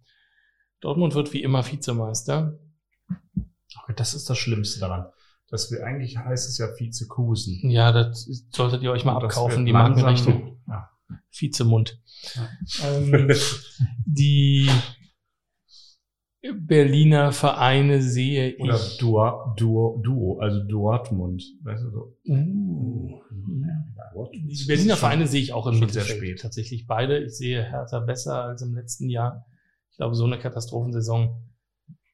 [0.82, 2.57] Dortmund wird wie immer Vizemeister.
[3.82, 5.07] Okay, das ist das Schlimmste daran.
[5.49, 7.70] Dass wir eigentlich heißt es ja Vizekusen.
[7.70, 10.62] Ja, das solltet ihr euch mal abkaufen, die Markenrechnung.
[10.68, 10.89] Ja.
[11.32, 11.99] Vizemund.
[12.36, 12.49] Ja.
[12.86, 13.32] Ähm,
[14.05, 14.70] die
[16.42, 18.98] Berliner Vereine sehe Oder ich.
[18.98, 21.44] Duo, Duo, Duo, also Dortmund.
[21.64, 22.18] Weißt du so?
[22.28, 23.22] Uh,
[24.34, 26.30] die Berliner Vereine sehe ich auch im schon sehr Mittelfeld.
[26.32, 26.42] spät.
[26.42, 27.20] Tatsächlich beide.
[27.20, 29.46] Ich sehe Hertha besser als im letzten Jahr.
[29.92, 31.44] Ich glaube, so eine Katastrophensaison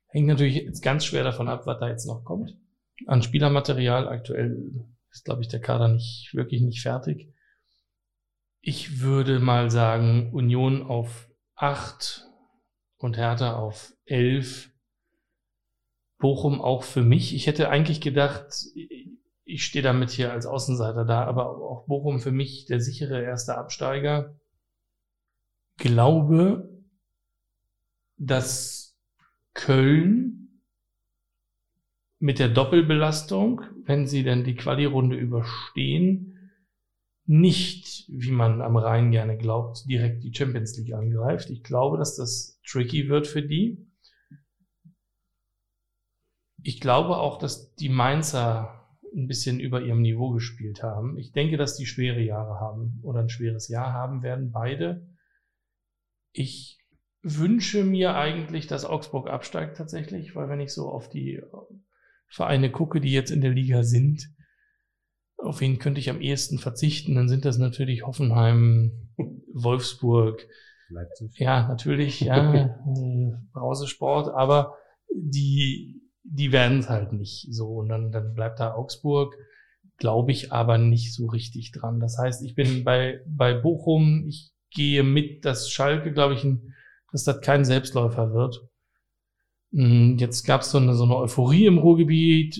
[0.08, 2.58] hängt natürlich jetzt ganz schwer davon ab, was da jetzt noch kommt.
[3.06, 7.32] An Spielermaterial aktuell ist, glaube ich, der Kader nicht wirklich nicht fertig.
[8.62, 12.26] Ich würde mal sagen, Union auf acht
[12.98, 14.72] und Hertha auf elf.
[16.18, 17.36] Bochum auch für mich.
[17.36, 18.48] Ich hätte eigentlich gedacht,
[19.44, 23.58] ich stehe damit hier als Außenseiter da, aber auch Bochum für mich der sichere erste
[23.58, 24.40] Absteiger.
[25.78, 26.70] Glaube,
[28.18, 28.98] dass
[29.54, 30.62] Köln
[32.20, 36.32] mit der Doppelbelastung, wenn sie denn die Quali-Runde überstehen,
[37.28, 41.50] nicht, wie man am Rhein gerne glaubt, direkt die Champions League angreift.
[41.50, 43.86] Ich glaube, dass das tricky wird für die.
[46.62, 48.76] Ich glaube auch, dass die Mainzer
[49.16, 51.18] ein bisschen über ihrem Niveau gespielt haben.
[51.18, 55.08] Ich denke, dass die schwere Jahre haben oder ein schweres Jahr haben werden, beide.
[56.32, 56.80] Ich
[57.22, 61.42] wünsche mir eigentlich, dass Augsburg absteigt tatsächlich, weil wenn ich so auf die
[62.28, 64.30] Vereine gucke, die jetzt in der Liga sind,
[65.38, 69.10] auf wen könnte ich am ehesten verzichten, dann sind das natürlich Hoffenheim,
[69.54, 70.48] Wolfsburg,
[70.90, 71.40] Leipzig.
[71.40, 74.76] ja, natürlich, ja, äh, Brausesport, aber
[75.14, 77.68] die, die werden es halt nicht so.
[77.68, 79.36] Und dann, dann bleibt da Augsburg,
[79.98, 82.00] glaube ich, aber nicht so richtig dran.
[82.00, 86.74] Das heißt, ich bin bei, bei Bochum, ich gehe mit, dass Schalke, glaube ich, ein,
[87.12, 88.68] dass das kein Selbstläufer wird.
[89.72, 92.60] Mm, Jetzt gab es so eine, so eine Euphorie im Ruhrgebiet.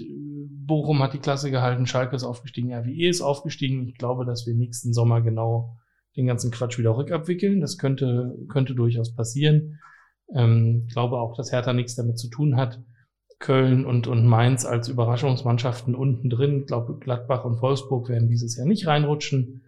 [0.66, 3.88] Bochum hat die Klasse gehalten, Schalke ist aufgestiegen, RWE ist aufgestiegen.
[3.88, 5.78] Ich glaube, dass wir nächsten Sommer genau
[6.16, 7.62] den ganzen Quatsch wieder rückabwickeln.
[7.62, 9.80] Das könnte, könnte durchaus passieren.
[10.34, 12.82] Ähm, glaube auch, dass Hertha nichts damit zu tun hat.
[13.40, 16.62] Köln und, und Mainz als Überraschungsmannschaften unten drin.
[16.62, 19.66] Ich glaube, Gladbach und Wolfsburg werden dieses Jahr nicht reinrutschen.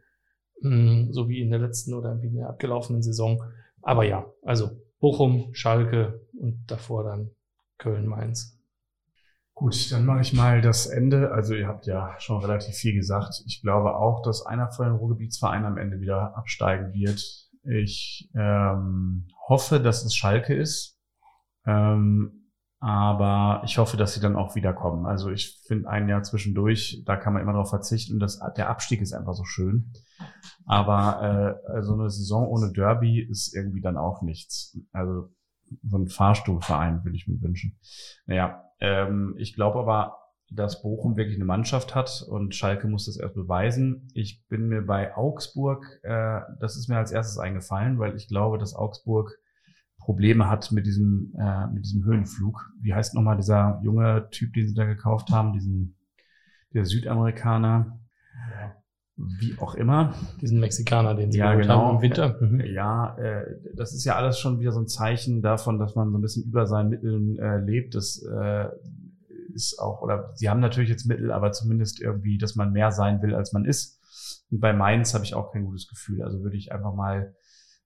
[0.62, 3.43] Mm, So wie in der letzten oder in der abgelaufenen Saison.
[3.82, 4.70] Aber ja, also
[5.00, 7.32] Bochum, Schalke und davor dann
[7.78, 8.57] Köln, Mainz.
[9.58, 11.32] Gut, dann mache ich mal das Ende.
[11.32, 13.41] Also ihr habt ja schon relativ viel gesagt.
[13.47, 17.49] Ich glaube auch, dass einer von den Ruhrgebietsvereinen am Ende wieder absteigen wird.
[17.64, 20.99] Ich ähm, hoffe, dass es Schalke ist.
[21.66, 25.08] Ähm, aber ich hoffe, dass sie dann auch wiederkommen.
[25.08, 28.70] Also ich finde ein Jahr zwischendurch, da kann man immer darauf verzichten und das, der
[28.70, 29.91] Abstieg ist einfach so schön.
[30.68, 34.78] Aber äh, so eine Saison ohne Derby ist irgendwie dann auch nichts.
[34.91, 35.32] Also
[35.84, 37.78] so ein Fahrstuhlverein würde ich mir wünschen.
[38.26, 40.18] Naja, ähm, ich glaube aber,
[40.49, 44.07] dass Bochum wirklich eine Mannschaft hat und Schalke muss das erst beweisen.
[44.13, 48.57] Ich bin mir bei Augsburg, äh, das ist mir als erstes eingefallen, weil ich glaube,
[48.57, 49.38] dass Augsburg
[49.99, 52.72] Probleme hat mit diesem, äh, mit diesem Höhenflug.
[52.82, 55.97] Wie heißt nochmal dieser junge Typ, den sie da gekauft haben, diesen,
[56.74, 57.99] der Südamerikaner?
[59.18, 60.13] Wie auch immer.
[60.41, 61.88] Diesen Mexikaner, den sie Ja, genau.
[61.88, 62.38] haben im Winter.
[62.39, 62.59] Mhm.
[62.61, 63.45] Ja, äh,
[63.76, 66.43] das ist ja alles schon wieder so ein Zeichen davon, dass man so ein bisschen
[66.43, 67.95] über seinen Mitteln äh, lebt.
[67.95, 68.68] Das äh,
[69.55, 73.24] ist auch, oder sie haben natürlich jetzt Mittel, aber zumindest irgendwie, dass man mehr sein
[73.24, 73.99] will, als man ist.
[74.51, 76.22] Und bei Mainz habe ich auch kein gutes Gefühl.
[76.22, 77.36] Also würde ich einfach mal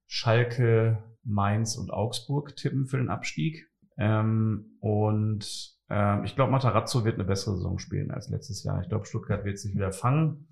[0.07, 3.69] Schalke, Mainz und Augsburg tippen für den Abstieg.
[3.97, 8.81] Ähm, und ähm, ich glaube, Matarazzo wird eine bessere Saison spielen als letztes Jahr.
[8.81, 10.49] Ich glaube, Stuttgart wird sich wieder fangen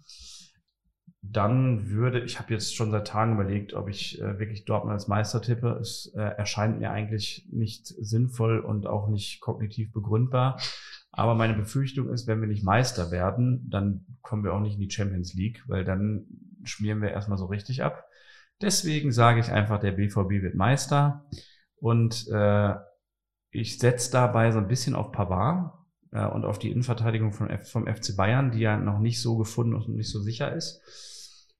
[1.22, 5.08] dann würde, ich habe jetzt schon seit Tagen überlegt, ob ich äh, wirklich Dortmund als
[5.08, 5.78] Meister tippe.
[5.82, 10.60] Es äh, erscheint mir eigentlich nicht sinnvoll und auch nicht kognitiv begründbar.
[11.12, 14.82] Aber meine Befürchtung ist, wenn wir nicht Meister werden, dann kommen wir auch nicht in
[14.82, 16.26] die Champions League, weil dann
[16.64, 18.06] schmieren wir erstmal so richtig ab.
[18.62, 21.26] Deswegen sage ich einfach, der BVB wird Meister
[21.76, 22.76] und äh,
[23.52, 25.74] ich setze dabei so ein bisschen auf Pavard,
[26.12, 29.38] äh, und auf die Innenverteidigung von F vom FC Bayern, die ja noch nicht so
[29.38, 30.82] gefunden und nicht so sicher ist.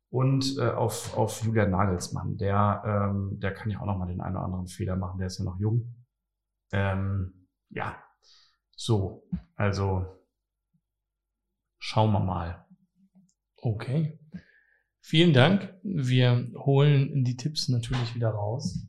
[0.10, 4.22] Und äh, auf, auf Julian Nagelsmann, der, ähm, der kann ja auch noch mal den
[4.22, 5.94] einen oder anderen Fehler machen, der ist ja noch jung.
[6.72, 7.96] Ähm, ja,
[8.76, 10.06] so, also
[11.78, 12.66] schauen wir mal.
[13.58, 14.20] Okay.
[15.02, 15.74] Vielen Dank.
[15.84, 18.88] Wir holen die Tipps natürlich wieder raus.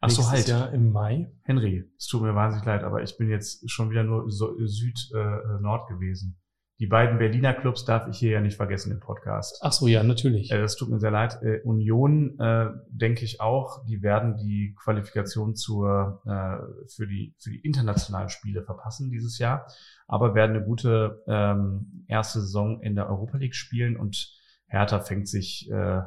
[0.00, 0.48] Ach so, halt.
[0.48, 1.30] Jahr im Mai.
[1.42, 5.88] Henry, es tut mir wahnsinnig leid, aber ich bin jetzt schon wieder nur so, Süd-Nord
[5.88, 6.38] gewesen.
[6.82, 9.60] Die beiden Berliner Clubs darf ich hier ja nicht vergessen im Podcast.
[9.62, 10.50] Ach so, ja, natürlich.
[10.50, 11.38] Äh, das tut mir sehr leid.
[11.40, 17.50] Äh, Union, äh, denke ich auch, die werden die Qualifikation zur, äh, für, die, für
[17.50, 19.68] die internationalen Spiele verpassen dieses Jahr,
[20.08, 25.28] aber werden eine gute ähm, erste Saison in der Europa League spielen und Hertha fängt
[25.28, 26.00] sich äh,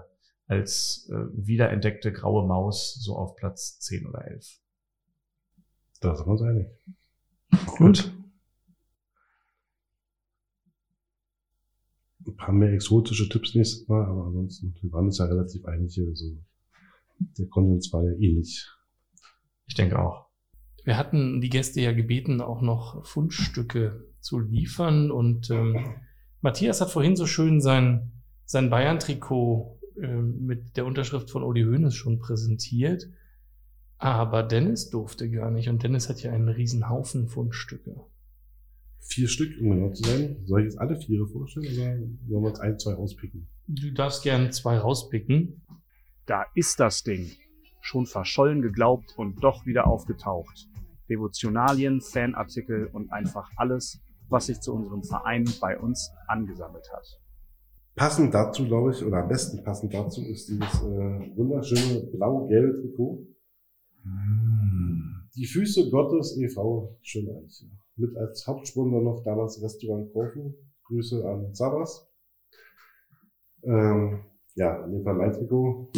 [0.48, 4.60] als äh, wiederentdeckte graue Maus so auf Platz 10 oder 11.
[6.02, 6.68] Da sind wir uns einig.
[7.78, 8.12] Gut.
[12.28, 15.93] Ein paar mehr exotische Tipps nächstes Mal, aber ansonsten, wir waren uns ja relativ einig
[15.93, 16.16] hier.
[16.16, 16.38] So.
[17.38, 18.68] Der Konsens war ja ähnlich.
[19.68, 20.26] Ich denke auch.
[20.84, 25.12] Wir hatten die Gäste ja gebeten, auch noch Fundstücke zu liefern.
[25.12, 25.96] Und ähm,
[26.41, 28.12] Matthias hat vorhin so schön sein,
[28.46, 33.08] sein Bayern-Trikot mit der Unterschrift von Uli Hoeneß schon präsentiert.
[33.98, 35.70] Aber Dennis durfte gar nicht.
[35.70, 37.96] Und Dennis hat ja einen riesen Haufen Fundstücke.
[39.00, 40.38] Vier Stück, um genau zu sein.
[40.46, 43.48] Soll ich jetzt alle vier vorstellen oder wollen wir uns ein, zwei auspicken?
[43.68, 45.62] Du darfst gern zwei rauspicken.
[46.26, 47.32] Da ist das Ding.
[47.82, 50.68] Schon verschollen geglaubt und doch wieder aufgetaucht.
[51.10, 57.20] Devotionalien, Fanartikel und einfach alles, was sich zu unserem Verein bei uns angesammelt hat.
[57.96, 63.26] Passend dazu, glaube ich, oder am besten passend dazu ist dieses äh, wunderschöne blau-gelbe Trikot.
[65.36, 66.98] Die Füße Gottes e.V.
[67.02, 67.66] Schöneich.
[67.96, 70.54] Mit als Hauptsponsor noch damals Restaurant Korfu.
[70.84, 72.08] Grüße an Sabas.
[73.64, 74.26] Ähm,
[74.56, 75.89] ja, in dem Fall mein Trikot.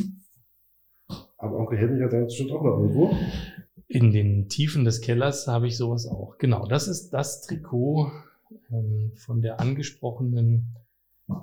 [1.38, 3.12] Aber Onkel Henry hat da jetzt schon auch noch irgendwo.
[3.88, 6.38] In den Tiefen des Kellers habe ich sowas auch.
[6.38, 8.12] Genau, das ist das Trikot
[8.72, 10.76] ähm, von der angesprochenen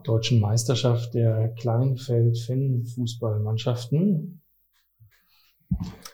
[0.02, 4.42] deutschen Meisterschaft der Kleinfeld-Fan-Fußballmannschaften.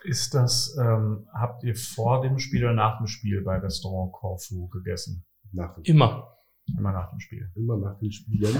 [0.04, 4.68] Ist das, ähm, habt ihr vor dem Spiel oder nach dem Spiel bei Restaurant Corfu
[4.68, 5.24] gegessen?
[5.52, 6.36] Nach dem, Immer.
[6.78, 7.50] Immer nach dem Spiel.
[7.54, 8.56] immer nach den Spielen.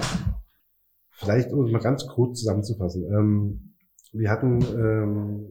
[1.11, 3.05] Vielleicht, um es mal ganz kurz zusammenzufassen.
[3.05, 3.73] Ähm,
[4.13, 5.47] wir hatten ähm,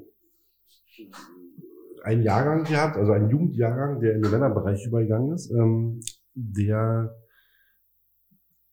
[2.02, 6.00] einen Jahrgang gehabt, also einen Jugendjahrgang, der in den Männerbereich übergegangen ist, ähm,
[6.34, 7.14] der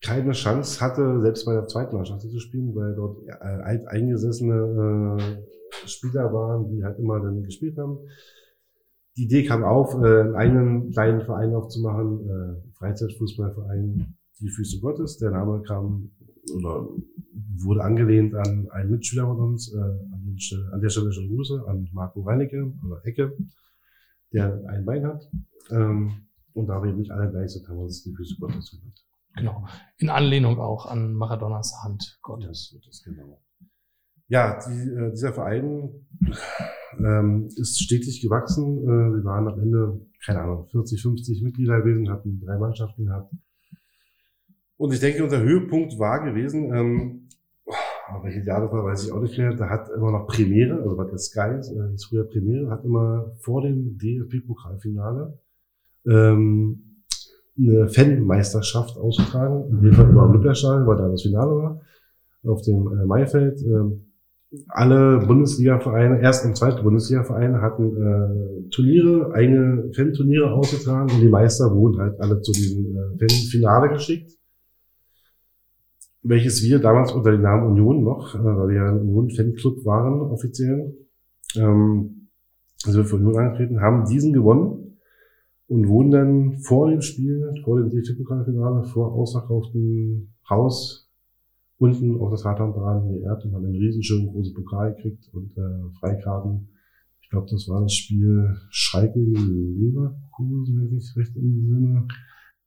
[0.08, 5.88] keine Chance hatte, selbst bei der zweiten Mannschaft zu spielen, weil dort äh, alteingesessene äh,
[5.88, 8.00] Spieler waren, die halt immer dann gespielt haben.
[9.18, 15.18] Die Idee kam auf, äh, einen kleinen Verein aufzumachen, äh, Freizeitfußballverein Die Füße Gottes.
[15.18, 16.12] Der Name kam
[16.56, 16.88] oder
[17.58, 21.66] wurde angelehnt an einen Mitschüler von uns, äh, an, Stelle, an der Stelle schon Grüße,
[21.68, 23.36] an Marco Reinecke oder Ecke,
[24.32, 25.30] der ein Bein hat.
[25.70, 29.07] Ähm, und da wir nicht alle gleich sind, haben wir uns die Füße Gottes genannt.
[29.38, 29.66] Genau.
[29.98, 32.70] In Anlehnung auch an Maradonas Hand Gottes.
[32.70, 33.42] Das wird das genau.
[34.28, 35.90] Ja, die, äh, dieser Verein
[36.98, 38.84] ähm, ist stetig gewachsen.
[38.84, 43.34] Äh, wir waren am Ende, keine Ahnung, 40, 50 Mitglieder gewesen, hatten drei Mannschaften gehabt.
[44.76, 47.30] Und ich denke, unser Höhepunkt war gewesen, ähm,
[48.08, 49.54] aber welches Jahr das war, weiß ich auch nicht mehr.
[49.54, 52.84] Da hat immer noch Premiere, also was der Sky ist, äh, hieß früher Premiere, hat
[52.84, 55.40] immer vor dem DFB-Pokalfinale
[56.06, 56.87] ähm,
[57.58, 59.70] eine Fanmeisterschaft ausgetragen.
[59.72, 61.82] In dem Fall über Olympiastadion, weil da das Finale war,
[62.46, 63.62] auf dem äh, Maifeld.
[63.64, 64.04] Ähm,
[64.70, 71.76] alle Bundesliga-Vereine, erst und zweite Bundesliga-Vereine hatten äh, Turniere, eigene Fan-Turniere ausgetragen und die Meister
[71.76, 74.32] wurden halt alle zu diesem äh, Fan-Finale geschickt.
[76.24, 80.22] Welches wir damals unter dem Namen Union noch, äh, weil wir ja ein Union-Fanclub waren,
[80.32, 80.96] offiziell,
[81.56, 82.30] ähm,
[82.86, 84.87] also wir für Union angetreten, haben diesen gewonnen
[85.68, 91.10] und wurden dann vor dem Spiel, vor dem DFB-Pokalfinale, vor ausverkauftem Haus
[91.78, 96.70] unten auf das Rathamparaden geehrt und haben einen riesenschönen großen Pokal gekriegt und äh, Freikarten.
[97.22, 102.08] Ich glaube, das war das Spiel Schalke gegen Leverkusen, wenn ich mich recht entsinne.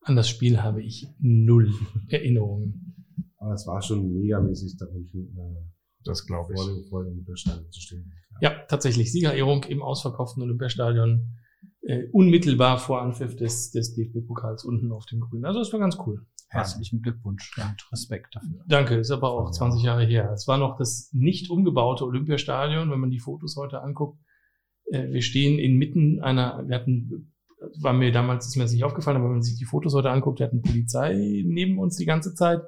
[0.02, 1.72] An das Spiel habe ich null
[2.08, 2.94] Erinnerungen.
[3.38, 5.56] Aber es war schon megamäßig da unten äh,
[6.04, 6.82] Das glaube vor ich.
[6.82, 8.12] dem, vor dem Olympiastadion zu stehen.
[8.42, 11.36] Ja, tatsächlich Siegerehrung im ausverkauften Olympiastadion.
[11.82, 15.44] Äh, unmittelbar vor Anpfiff des, des DFB-Pokals unten auf dem Grün.
[15.44, 16.26] Also das war ganz cool.
[16.48, 18.64] Herzlichen Glückwunsch und Respekt dafür.
[18.66, 19.52] Danke, ist aber auch Ja.
[19.52, 20.30] 20 Jahre her.
[20.32, 24.18] Es war noch das nicht umgebaute Olympiastadion, wenn man die Fotos heute anguckt.
[24.86, 27.32] Äh, wir stehen inmitten einer, wir hatten
[27.80, 30.10] war mir damals, ist mir das nicht aufgefallen, aber wenn man sich die Fotos heute
[30.10, 32.60] anguckt, wir hatten Polizei neben uns die ganze Zeit,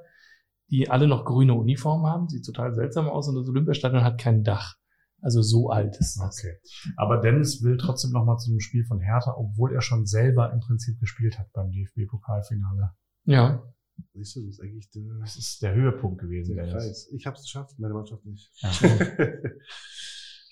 [0.69, 4.43] die alle noch grüne Uniformen haben, sieht total seltsam aus und das Olympiastadion hat kein
[4.43, 4.75] Dach.
[5.23, 6.37] Also so alt ist das.
[6.39, 6.57] Okay.
[6.97, 10.51] Aber Dennis will trotzdem noch mal zu dem Spiel von Hertha, obwohl er schon selber
[10.51, 12.91] im Prinzip gespielt hat beim DFB-Pokalfinale.
[13.25, 13.63] Ja.
[14.13, 16.55] Siehst du, das ist eigentlich der, Das ist der Höhepunkt gewesen.
[16.55, 16.83] der Dennis.
[16.83, 17.09] Kreis.
[17.15, 18.51] Ich habe es geschafft, meine Mannschaft nicht.
[18.61, 18.69] Ja.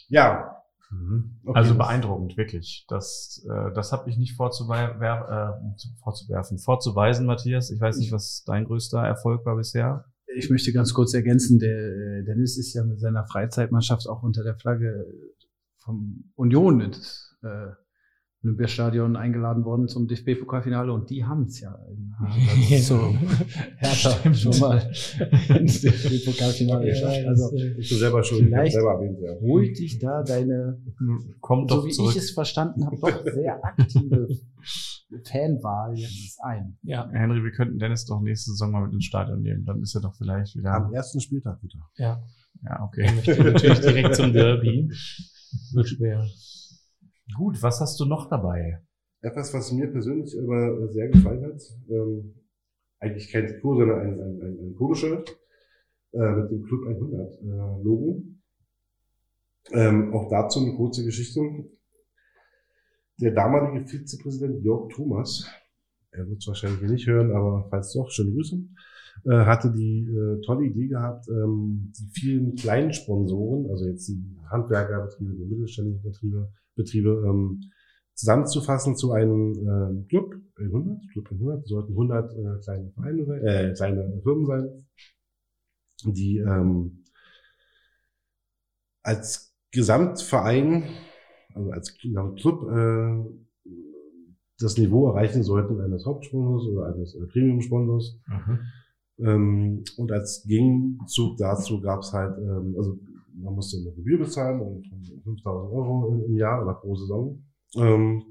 [0.10, 0.58] ja,
[0.94, 1.40] Mhm.
[1.46, 2.84] Okay, also beeindruckend, wirklich.
[2.90, 5.00] Das, äh, das habe ich nicht vorzuwer
[5.72, 6.58] äh, zu- vorzuwerfen.
[6.60, 7.72] Vorzuweisen, Matthias.
[7.72, 10.04] Ich weiß nicht, was dein größter Erfolg war bisher.
[10.38, 14.44] Ich möchte ganz kurz ergänzen, der äh, Dennis ist ja mit seiner Freizeitmannschaft auch unter
[14.44, 15.06] der Flagge
[15.78, 17.72] vom Union ins äh,
[18.44, 21.78] Olympiastadion eingeladen worden zum DFB-Pokalfinale und die haben es ja.
[22.82, 22.98] zu
[23.78, 24.78] Hertha schon mal
[25.60, 27.26] ins DFB-Pokalfinale geschafft.
[27.28, 29.40] Also ich bin selber schon, Vielleicht- selber erwähnt, ja.
[29.42, 30.80] holt dich da deine,
[31.40, 32.12] Kommt so doch wie zurück.
[32.16, 34.28] ich es verstanden habe, doch sehr aktive
[35.30, 36.78] Fanwahl jetzt ein.
[36.84, 39.66] Ja, Henry, wir könnten Dennis doch nächste Saison mal mit ins Stadion nehmen.
[39.66, 40.74] Dann ist er doch vielleicht wieder.
[40.74, 41.90] Am ersten Spieltag wieder.
[41.98, 42.24] ja.
[42.64, 43.06] Ja, okay.
[43.06, 44.90] Ich möchte natürlich direkt zum Derby.
[45.74, 46.26] Wird schwer.
[47.36, 48.82] Gut, was hast du noch dabei?
[49.22, 52.36] Etwas, was mir persönlich aber sehr gefallen hat, ähm,
[53.00, 55.40] eigentlich kein Trikot, sondern ein, ein, ein, ein Poloshirt
[56.12, 57.46] äh, mit dem Club 100 äh,
[57.84, 58.24] Logo.
[59.72, 61.42] Ähm, auch dazu eine kurze Geschichte.
[63.22, 65.46] Der damalige Vizepräsident Jörg Thomas,
[66.12, 68.58] er wird es wahrscheinlich nicht hören, aber falls doch, schöne Grüße,
[69.26, 74.38] äh, hatte die äh, tolle Idee gehabt, ähm, die vielen kleinen Sponsoren, also jetzt die
[74.50, 77.62] Handwerkerbetriebe, die mittelständischen Betriebe, Betriebe ähm,
[78.16, 81.08] zusammenzufassen zu einem äh, Club 100.
[81.12, 84.88] Club 100 sollten 100 äh, kleine Vereine äh, kleine Firmen sein,
[86.06, 87.04] die ähm,
[89.04, 90.84] als Gesamtverein,
[91.56, 93.70] also als Club äh,
[94.60, 98.20] das Niveau erreichen sollten eines Hauptsponsors oder eines äh, Premium-Sponsors.
[99.20, 103.00] Ähm, und als Gegenzug dazu gab es halt, ähm, also
[103.34, 104.84] man musste eine Gebühr bezahlen von
[105.24, 107.44] 5000 Euro im- Jahr oder pro Saison.
[107.76, 108.24] Ähm,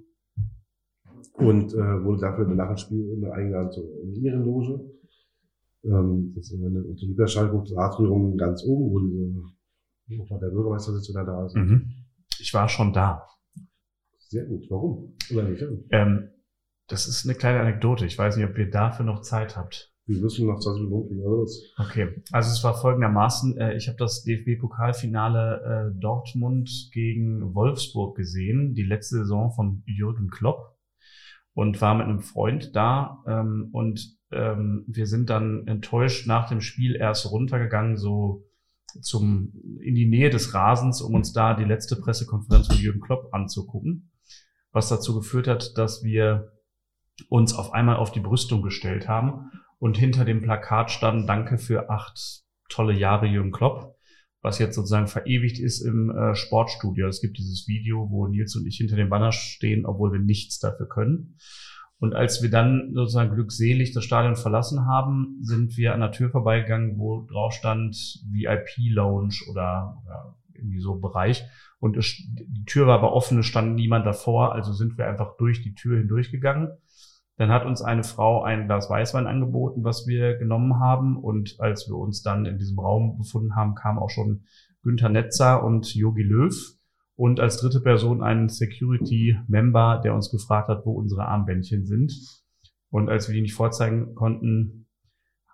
[1.35, 4.81] und äh, wurde dafür nach dem Spiel in eingeladen zur in Ehrenloge.
[5.85, 6.83] Ähm, das ist eine
[7.17, 7.37] das
[7.77, 9.43] Atrium ganz oben, wo diese,
[10.29, 11.55] wo der Bürgermeister sitzt oder da ist.
[11.57, 11.87] Mhm.
[12.41, 13.27] Ich war schon da.
[14.19, 14.67] Sehr gut.
[14.71, 15.17] Warum?
[15.33, 15.65] Oder nicht?
[15.91, 16.31] Ähm,
[16.87, 18.07] das ist eine kleine Anekdote.
[18.07, 19.91] Ich weiß nicht, ob ihr dafür noch Zeit habt.
[20.11, 24.25] Wir müssen noch 20 Minuten das, Okay, also es war folgendermaßen, äh, ich habe das
[24.25, 30.77] DFB-Pokalfinale äh, Dortmund gegen Wolfsburg gesehen, die letzte Saison von Jürgen Klopp
[31.55, 36.61] und war mit einem Freund da ähm, und ähm, wir sind dann enttäuscht nach dem
[36.61, 38.50] Spiel erst runtergegangen, so
[39.03, 43.33] zum in die Nähe des Rasens, um uns da die letzte Pressekonferenz von Jürgen Klopp
[43.33, 44.11] anzugucken,
[44.73, 46.53] was dazu geführt hat, dass wir
[47.29, 51.91] uns auf einmal auf die Brüstung gestellt haben und hinter dem Plakat stand Danke für
[51.91, 53.97] acht tolle Jahre Jürgen Klopp,
[54.43, 57.09] was jetzt sozusagen verewigt ist im äh, Sportstudio.
[57.09, 60.59] Es gibt dieses Video, wo Nils und ich hinter dem Banner stehen, obwohl wir nichts
[60.59, 61.37] dafür können.
[62.01, 66.31] Und als wir dann sozusagen glückselig das Stadion verlassen haben, sind wir an der Tür
[66.31, 67.95] vorbeigegangen, wo drauf stand
[68.27, 71.45] VIP Lounge oder, oder irgendwie so Bereich.
[71.79, 75.37] Und es, die Tür war aber offen, es stand niemand davor, also sind wir einfach
[75.37, 76.71] durch die Tür hindurchgegangen.
[77.37, 81.17] Dann hat uns eine Frau ein Glas Weißwein angeboten, was wir genommen haben.
[81.17, 84.45] Und als wir uns dann in diesem Raum befunden haben, kam auch schon
[84.83, 86.55] Günther Netzer und Yogi Löw.
[87.21, 92.15] Und als dritte Person ein Security-Member, der uns gefragt hat, wo unsere Armbändchen sind.
[92.89, 94.87] Und als wir die nicht vorzeigen konnten,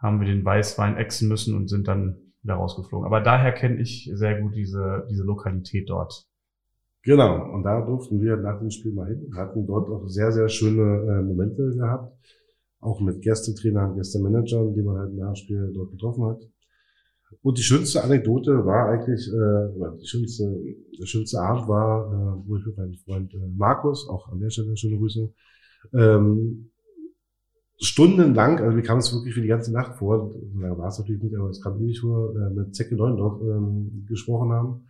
[0.01, 3.05] haben wir den Weißwein exen müssen und sind dann wieder rausgeflogen.
[3.05, 6.29] Aber daher kenne ich sehr gut diese, diese Lokalität dort.
[7.03, 10.49] Genau, und da durften wir nach dem Spiel mal hin, hatten dort auch sehr, sehr
[10.49, 12.17] schöne äh, Momente gehabt,
[12.79, 16.49] auch mit Gästetrainern, Gästemanagern, die man halt nach dem Spiel dort getroffen hat.
[17.43, 20.63] Und die schönste Anekdote war eigentlich, äh, die schönste,
[20.99, 24.51] der schönste Abend war, äh, wo ich mit meinem Freund äh, Markus, auch an der
[24.51, 25.33] Stelle schöne Grüße,
[25.93, 26.71] ähm,
[27.79, 31.23] stundenlang, also wir kamen es wirklich für die ganze Nacht vor, so war es natürlich
[31.23, 34.87] nicht, aber es kam ewig vor, äh, mit Zecke Neundorf ähm, gesprochen haben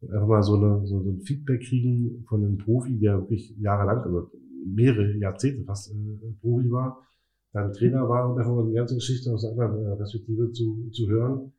[0.00, 3.54] und einfach mal so, eine, so, so ein Feedback kriegen von einem Profi, der wirklich
[3.58, 4.30] jahrelang, also
[4.66, 5.94] mehrere Jahrzehnte fast äh,
[6.40, 7.00] Profi war,
[7.52, 10.90] dann Trainer war und einfach mal die ganze Geschichte aus einer anderen äh, Perspektive zu,
[10.90, 11.52] zu hören.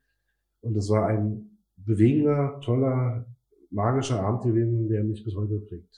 [0.65, 3.25] Und es war ein bewegender, toller,
[3.69, 5.95] magischer Abend gewesen, der mich bis heute prägt.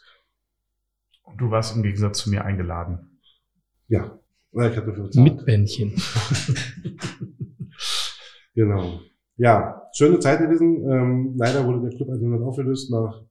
[1.23, 3.19] Und du warst im Gegensatz zu mir eingeladen.
[3.87, 4.19] Ja,
[4.51, 5.15] ich hatte bezahlt.
[5.15, 5.93] Mit Bändchen.
[8.55, 9.01] Genau.
[9.35, 10.83] Ja, schöne Zeit gewesen.
[10.89, 13.21] Ähm, leider wurde der Club 100 aufgelöst nach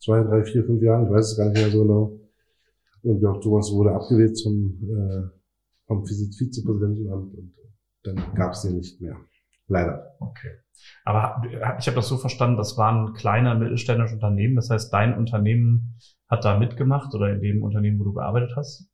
[0.00, 1.06] zwei, drei, vier, fünf Jahren.
[1.06, 2.20] Ich weiß es gar nicht mehr so genau.
[3.02, 5.22] Und Jörg Thomas wurde abgewählt zum, äh,
[5.88, 7.54] vom Vize- Vizepräsidentenamt und
[8.04, 9.16] dann gab es den nicht mehr.
[9.66, 10.16] Leider.
[10.20, 10.50] Okay.
[11.04, 11.42] Aber
[11.78, 14.56] ich habe das so verstanden, das war ein kleiner mittelständisches Unternehmen.
[14.56, 15.98] Das heißt, dein Unternehmen
[16.28, 18.88] hat da mitgemacht oder in dem Unternehmen, wo du gearbeitet hast?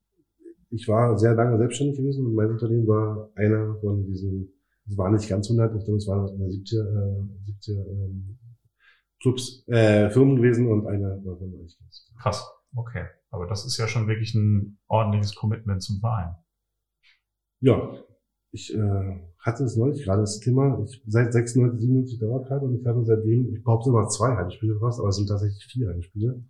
[0.70, 4.52] Ich war sehr lange selbstständig gewesen und mein Unternehmen war einer von diesen,
[4.88, 8.38] es waren nicht ganz 100, ich glaube, es waren 70, äh, 70 ähm,
[9.20, 11.76] Clubs, äh, Firmen gewesen und einer war von euch.
[12.20, 12.48] Krass.
[12.74, 13.06] Okay.
[13.30, 16.34] Aber das ist ja schon wirklich ein ordentliches Commitment zum Verein.
[17.60, 17.92] Ja,
[18.52, 22.86] ich äh, hatte es neulich gerade das Thema, ich seit 96, 97 Dauerkarte und ich
[22.86, 26.44] hatte seitdem, ich behaupte immer zwei Heimspiele fast, aber es sind tatsächlich vier Heimspiele,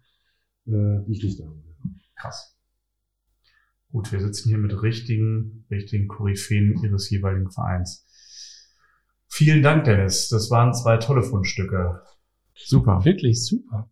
[0.66, 1.62] äh, die ich nicht habe.
[2.16, 2.57] Krass.
[3.92, 8.07] Gut, wir sitzen hier mit richtigen, richtigen Koryphäen ihres jeweiligen Vereins.
[9.26, 10.28] Vielen Dank, Dennis.
[10.28, 12.03] Das waren zwei tolle Fundstücke.
[12.55, 13.05] Super.
[13.05, 13.90] Wirklich super.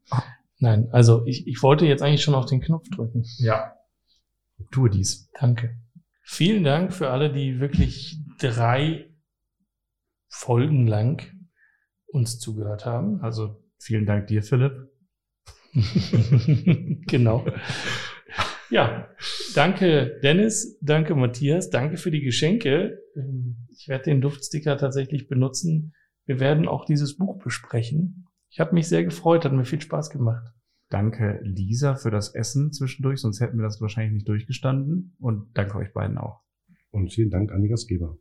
[0.59, 3.25] Nein, also ich, ich wollte jetzt eigentlich schon auf den Knopf drücken.
[3.39, 3.75] Ja.
[4.71, 5.31] Tue dies.
[5.39, 5.79] Danke.
[6.31, 9.09] Vielen Dank für alle, die wirklich drei
[10.29, 11.23] Folgen lang
[12.07, 13.23] uns zugehört haben.
[13.23, 14.91] Also vielen Dank dir, Philipp.
[17.07, 17.47] genau.
[18.69, 19.09] Ja,
[19.55, 23.03] danke Dennis, danke Matthias, danke für die Geschenke.
[23.17, 25.95] Ähm, Ich werde den Duftsticker tatsächlich benutzen.
[26.27, 28.27] Wir werden auch dieses Buch besprechen.
[28.51, 30.47] Ich habe mich sehr gefreut, hat mir viel Spaß gemacht.
[30.91, 35.15] Danke, Lisa, für das Essen zwischendurch, sonst hätten wir das wahrscheinlich nicht durchgestanden.
[35.19, 36.41] Und danke euch beiden auch.
[36.91, 38.17] Und vielen Dank an die Gastgeber.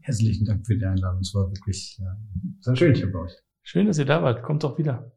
[0.00, 1.20] Herzlichen Dank für die Einladung.
[1.20, 2.16] Es war wirklich ja,
[2.60, 3.32] sehr schön hier bei euch.
[3.62, 4.42] Schön, dass ihr da wart.
[4.42, 5.12] Kommt doch wieder.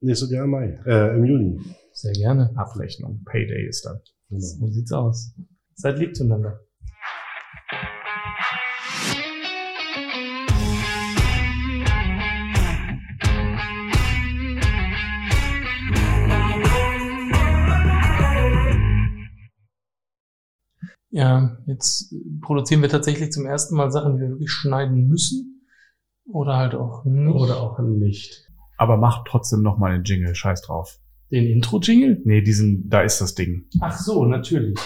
[0.00, 1.60] Nächstes Jahr im Mai, äh, im Juni.
[1.92, 2.52] Sehr gerne.
[2.54, 3.24] Abrechnung.
[3.24, 3.98] Payday ist dann.
[4.28, 4.40] Genau.
[4.40, 5.34] So sieht's aus.
[5.74, 6.65] Seid lieb zueinander.
[21.16, 25.62] Ja, jetzt produzieren wir tatsächlich zum ersten Mal Sachen, die wir wirklich schneiden müssen.
[26.26, 27.34] Oder halt auch nicht.
[27.34, 28.50] Oder auch nicht.
[28.76, 30.34] Aber macht trotzdem noch mal den Jingle.
[30.34, 31.00] Scheiß drauf.
[31.30, 32.20] den Intro-Jingle?
[32.26, 33.64] Nee, diesen, da ist das Ding.
[33.80, 34.78] Ach so, natürlich.